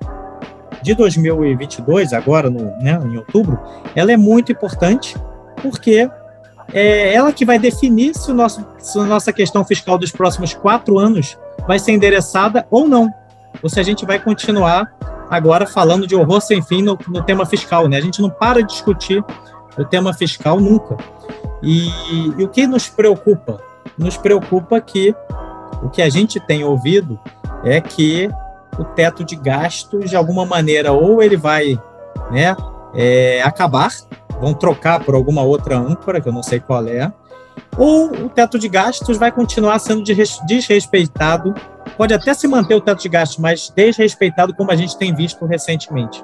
de 0.81 0.93
2022, 0.93 2.13
agora 2.13 2.49
no, 2.49 2.65
né, 2.81 2.99
em 3.03 3.17
outubro, 3.17 3.59
ela 3.95 4.11
é 4.11 4.17
muito 4.17 4.51
importante, 4.51 5.15
porque 5.61 6.09
é 6.73 7.13
ela 7.13 7.31
que 7.31 7.45
vai 7.45 7.57
definir 7.57 8.15
se, 8.15 8.31
o 8.31 8.33
nosso, 8.33 8.65
se 8.77 8.99
a 8.99 9.03
nossa 9.03 9.33
questão 9.33 9.63
fiscal 9.65 9.97
dos 9.97 10.11
próximos 10.11 10.53
quatro 10.53 10.99
anos 10.99 11.37
vai 11.67 11.79
ser 11.79 11.91
endereçada 11.91 12.65
ou 12.69 12.87
não. 12.87 13.11
Ou 13.61 13.69
se 13.69 13.79
a 13.79 13.83
gente 13.83 14.05
vai 14.05 14.19
continuar 14.19 14.91
agora 15.29 15.65
falando 15.67 16.07
de 16.07 16.15
horror 16.15 16.41
sem 16.41 16.61
fim 16.61 16.81
no, 16.81 16.97
no 17.07 17.23
tema 17.23 17.45
fiscal. 17.45 17.87
Né? 17.87 17.97
A 17.97 18.01
gente 18.01 18.21
não 18.21 18.29
para 18.29 18.61
de 18.61 18.69
discutir 18.69 19.23
o 19.77 19.85
tema 19.85 20.13
fiscal 20.13 20.59
nunca. 20.59 20.97
E, 21.61 21.89
e 22.37 22.43
o 22.43 22.47
que 22.47 22.65
nos 22.65 22.87
preocupa? 22.87 23.59
Nos 23.97 24.17
preocupa 24.17 24.79
que 24.79 25.13
o 25.83 25.89
que 25.89 26.01
a 26.01 26.09
gente 26.09 26.39
tem 26.39 26.63
ouvido 26.63 27.19
é 27.63 27.79
que 27.81 28.29
o 28.77 28.83
teto 28.83 29.23
de 29.23 29.35
gastos, 29.35 30.09
de 30.09 30.15
alguma 30.15 30.45
maneira, 30.45 30.91
ou 30.91 31.21
ele 31.21 31.35
vai 31.35 31.79
né, 32.31 32.55
é, 32.93 33.41
acabar, 33.43 33.89
vão 34.39 34.53
trocar 34.53 35.03
por 35.03 35.15
alguma 35.15 35.41
outra 35.41 35.77
âncora, 35.77 36.21
que 36.21 36.27
eu 36.27 36.33
não 36.33 36.43
sei 36.43 36.59
qual 36.59 36.87
é, 36.87 37.11
ou 37.77 38.25
o 38.25 38.29
teto 38.29 38.57
de 38.57 38.67
gastos 38.67 39.17
vai 39.17 39.31
continuar 39.31 39.79
sendo 39.79 40.03
desrespeitado. 40.47 41.53
Pode 41.97 42.13
até 42.13 42.33
se 42.33 42.47
manter 42.47 42.75
o 42.75 42.81
teto 42.81 43.01
de 43.01 43.09
gastos, 43.09 43.37
mas 43.37 43.69
desrespeitado, 43.69 44.53
como 44.53 44.71
a 44.71 44.75
gente 44.75 44.97
tem 44.97 45.13
visto 45.13 45.45
recentemente. 45.45 46.23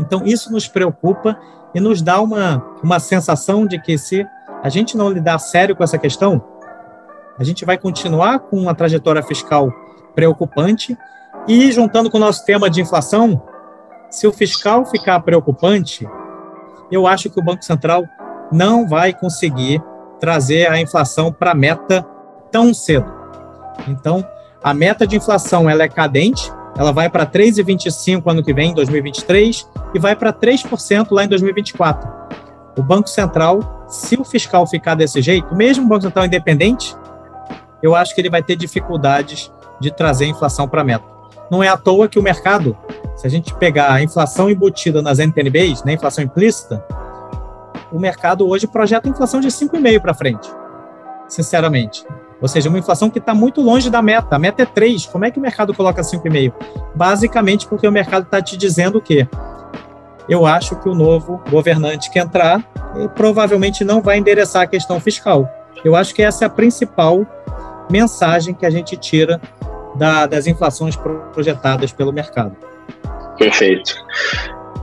Então, 0.00 0.24
isso 0.24 0.50
nos 0.50 0.66
preocupa 0.66 1.38
e 1.74 1.80
nos 1.80 2.02
dá 2.02 2.20
uma, 2.20 2.64
uma 2.82 2.98
sensação 2.98 3.66
de 3.66 3.80
que 3.80 3.96
se 3.98 4.26
a 4.62 4.68
gente 4.68 4.96
não 4.96 5.10
lidar 5.10 5.38
sério 5.38 5.76
com 5.76 5.82
essa 5.82 5.98
questão, 5.98 6.42
a 7.38 7.44
gente 7.44 7.64
vai 7.64 7.78
continuar 7.78 8.40
com 8.40 8.56
uma 8.56 8.74
trajetória 8.74 9.22
fiscal 9.22 9.72
preocupante 10.14 10.96
e, 11.48 11.72
juntando 11.72 12.10
com 12.10 12.18
o 12.18 12.20
nosso 12.20 12.44
tema 12.44 12.70
de 12.70 12.80
inflação, 12.80 13.42
se 14.10 14.26
o 14.26 14.32
fiscal 14.32 14.84
ficar 14.86 15.20
preocupante, 15.20 16.06
eu 16.92 17.06
acho 17.06 17.30
que 17.30 17.40
o 17.40 17.42
Banco 17.42 17.64
Central 17.64 18.04
não 18.52 18.86
vai 18.86 19.14
conseguir 19.14 19.82
trazer 20.20 20.70
a 20.70 20.80
inflação 20.80 21.32
para 21.32 21.52
a 21.52 21.54
meta 21.54 22.06
tão 22.50 22.72
cedo. 22.74 23.10
Então, 23.88 24.24
a 24.62 24.74
meta 24.74 25.06
de 25.06 25.16
inflação 25.16 25.68
ela 25.68 25.82
é 25.82 25.88
cadente, 25.88 26.52
ela 26.76 26.92
vai 26.92 27.08
para 27.08 27.26
3,25 27.26 28.22
ano 28.30 28.42
que 28.42 28.52
vem, 28.52 28.70
em 28.70 28.74
2023, 28.74 29.68
e 29.94 29.98
vai 29.98 30.14
para 30.14 30.32
3% 30.32 31.08
lá 31.10 31.24
em 31.24 31.28
2024. 31.28 32.08
O 32.78 32.82
Banco 32.82 33.08
Central, 33.08 33.84
se 33.88 34.14
o 34.16 34.24
fiscal 34.24 34.66
ficar 34.66 34.94
desse 34.94 35.20
jeito, 35.20 35.54
mesmo 35.54 35.84
o 35.86 35.88
Banco 35.88 36.02
Central 36.02 36.26
independente, 36.26 36.94
eu 37.82 37.96
acho 37.96 38.14
que 38.14 38.20
ele 38.20 38.30
vai 38.30 38.42
ter 38.42 38.54
dificuldades 38.54 39.52
de 39.80 39.90
trazer 39.90 40.26
a 40.26 40.28
inflação 40.28 40.68
para 40.68 40.82
a 40.82 40.84
meta. 40.84 41.04
Não 41.50 41.62
é 41.62 41.68
à 41.68 41.76
toa 41.76 42.08
que 42.08 42.18
o 42.18 42.22
mercado, 42.22 42.76
se 43.22 43.26
a 43.28 43.30
gente 43.30 43.54
pegar 43.54 43.92
a 43.92 44.02
inflação 44.02 44.50
embutida 44.50 45.00
nas 45.00 45.20
NTNBs, 45.20 45.84
né, 45.84 45.92
inflação 45.92 46.24
implícita, 46.24 46.84
o 47.92 47.98
mercado 48.00 48.48
hoje 48.48 48.66
projeta 48.66 49.08
inflação 49.08 49.38
de 49.38 49.46
5,5 49.46 50.00
para 50.00 50.12
frente, 50.12 50.50
sinceramente. 51.28 52.04
Ou 52.40 52.48
seja, 52.48 52.68
uma 52.68 52.80
inflação 52.80 53.08
que 53.08 53.20
está 53.20 53.32
muito 53.32 53.60
longe 53.60 53.88
da 53.88 54.02
meta. 54.02 54.34
A 54.34 54.38
meta 54.40 54.64
é 54.64 54.66
3. 54.66 55.06
Como 55.06 55.24
é 55.24 55.30
que 55.30 55.38
o 55.38 55.40
mercado 55.40 55.72
coloca 55.72 56.02
5,5? 56.02 56.52
Basicamente 56.96 57.68
porque 57.68 57.86
o 57.86 57.92
mercado 57.92 58.24
está 58.24 58.42
te 58.42 58.56
dizendo 58.56 58.98
o 58.98 59.00
quê? 59.00 59.28
Eu 60.28 60.44
acho 60.44 60.74
que 60.74 60.88
o 60.88 60.94
novo 60.94 61.40
governante 61.48 62.10
que 62.10 62.18
entrar 62.18 62.60
provavelmente 63.14 63.84
não 63.84 64.02
vai 64.02 64.18
endereçar 64.18 64.62
a 64.62 64.66
questão 64.66 64.98
fiscal. 64.98 65.48
Eu 65.84 65.94
acho 65.94 66.12
que 66.12 66.22
essa 66.22 66.44
é 66.44 66.46
a 66.46 66.50
principal 66.50 67.24
mensagem 67.88 68.52
que 68.52 68.66
a 68.66 68.70
gente 68.70 68.96
tira 68.96 69.40
da, 69.94 70.26
das 70.26 70.48
inflações 70.48 70.96
projetadas 71.32 71.92
pelo 71.92 72.12
mercado. 72.12 72.71
Perfeito. 73.44 73.94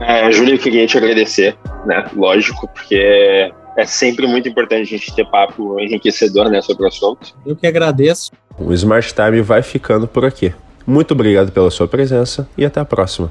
É, 0.00 0.30
Júlio, 0.32 0.54
eu 0.54 0.58
queria 0.58 0.86
te 0.86 0.96
agradecer, 0.96 1.56
né? 1.86 2.04
Lógico, 2.14 2.68
porque 2.68 3.52
é 3.76 3.86
sempre 3.86 4.26
muito 4.26 4.48
importante 4.48 4.94
a 4.94 4.98
gente 4.98 5.14
ter 5.14 5.26
papo 5.26 5.78
enriquecedor 5.80 6.48
né, 6.48 6.60
sobre 6.62 6.84
o 6.84 6.88
assunto. 6.88 7.34
Eu 7.44 7.54
que 7.54 7.66
agradeço. 7.66 8.32
O 8.58 8.72
Smart 8.72 9.14
Time 9.14 9.40
vai 9.40 9.62
ficando 9.62 10.06
por 10.06 10.24
aqui. 10.24 10.54
Muito 10.86 11.12
obrigado 11.12 11.52
pela 11.52 11.70
sua 11.70 11.86
presença 11.86 12.48
e 12.56 12.64
até 12.64 12.80
a 12.80 12.84
próxima. 12.84 13.30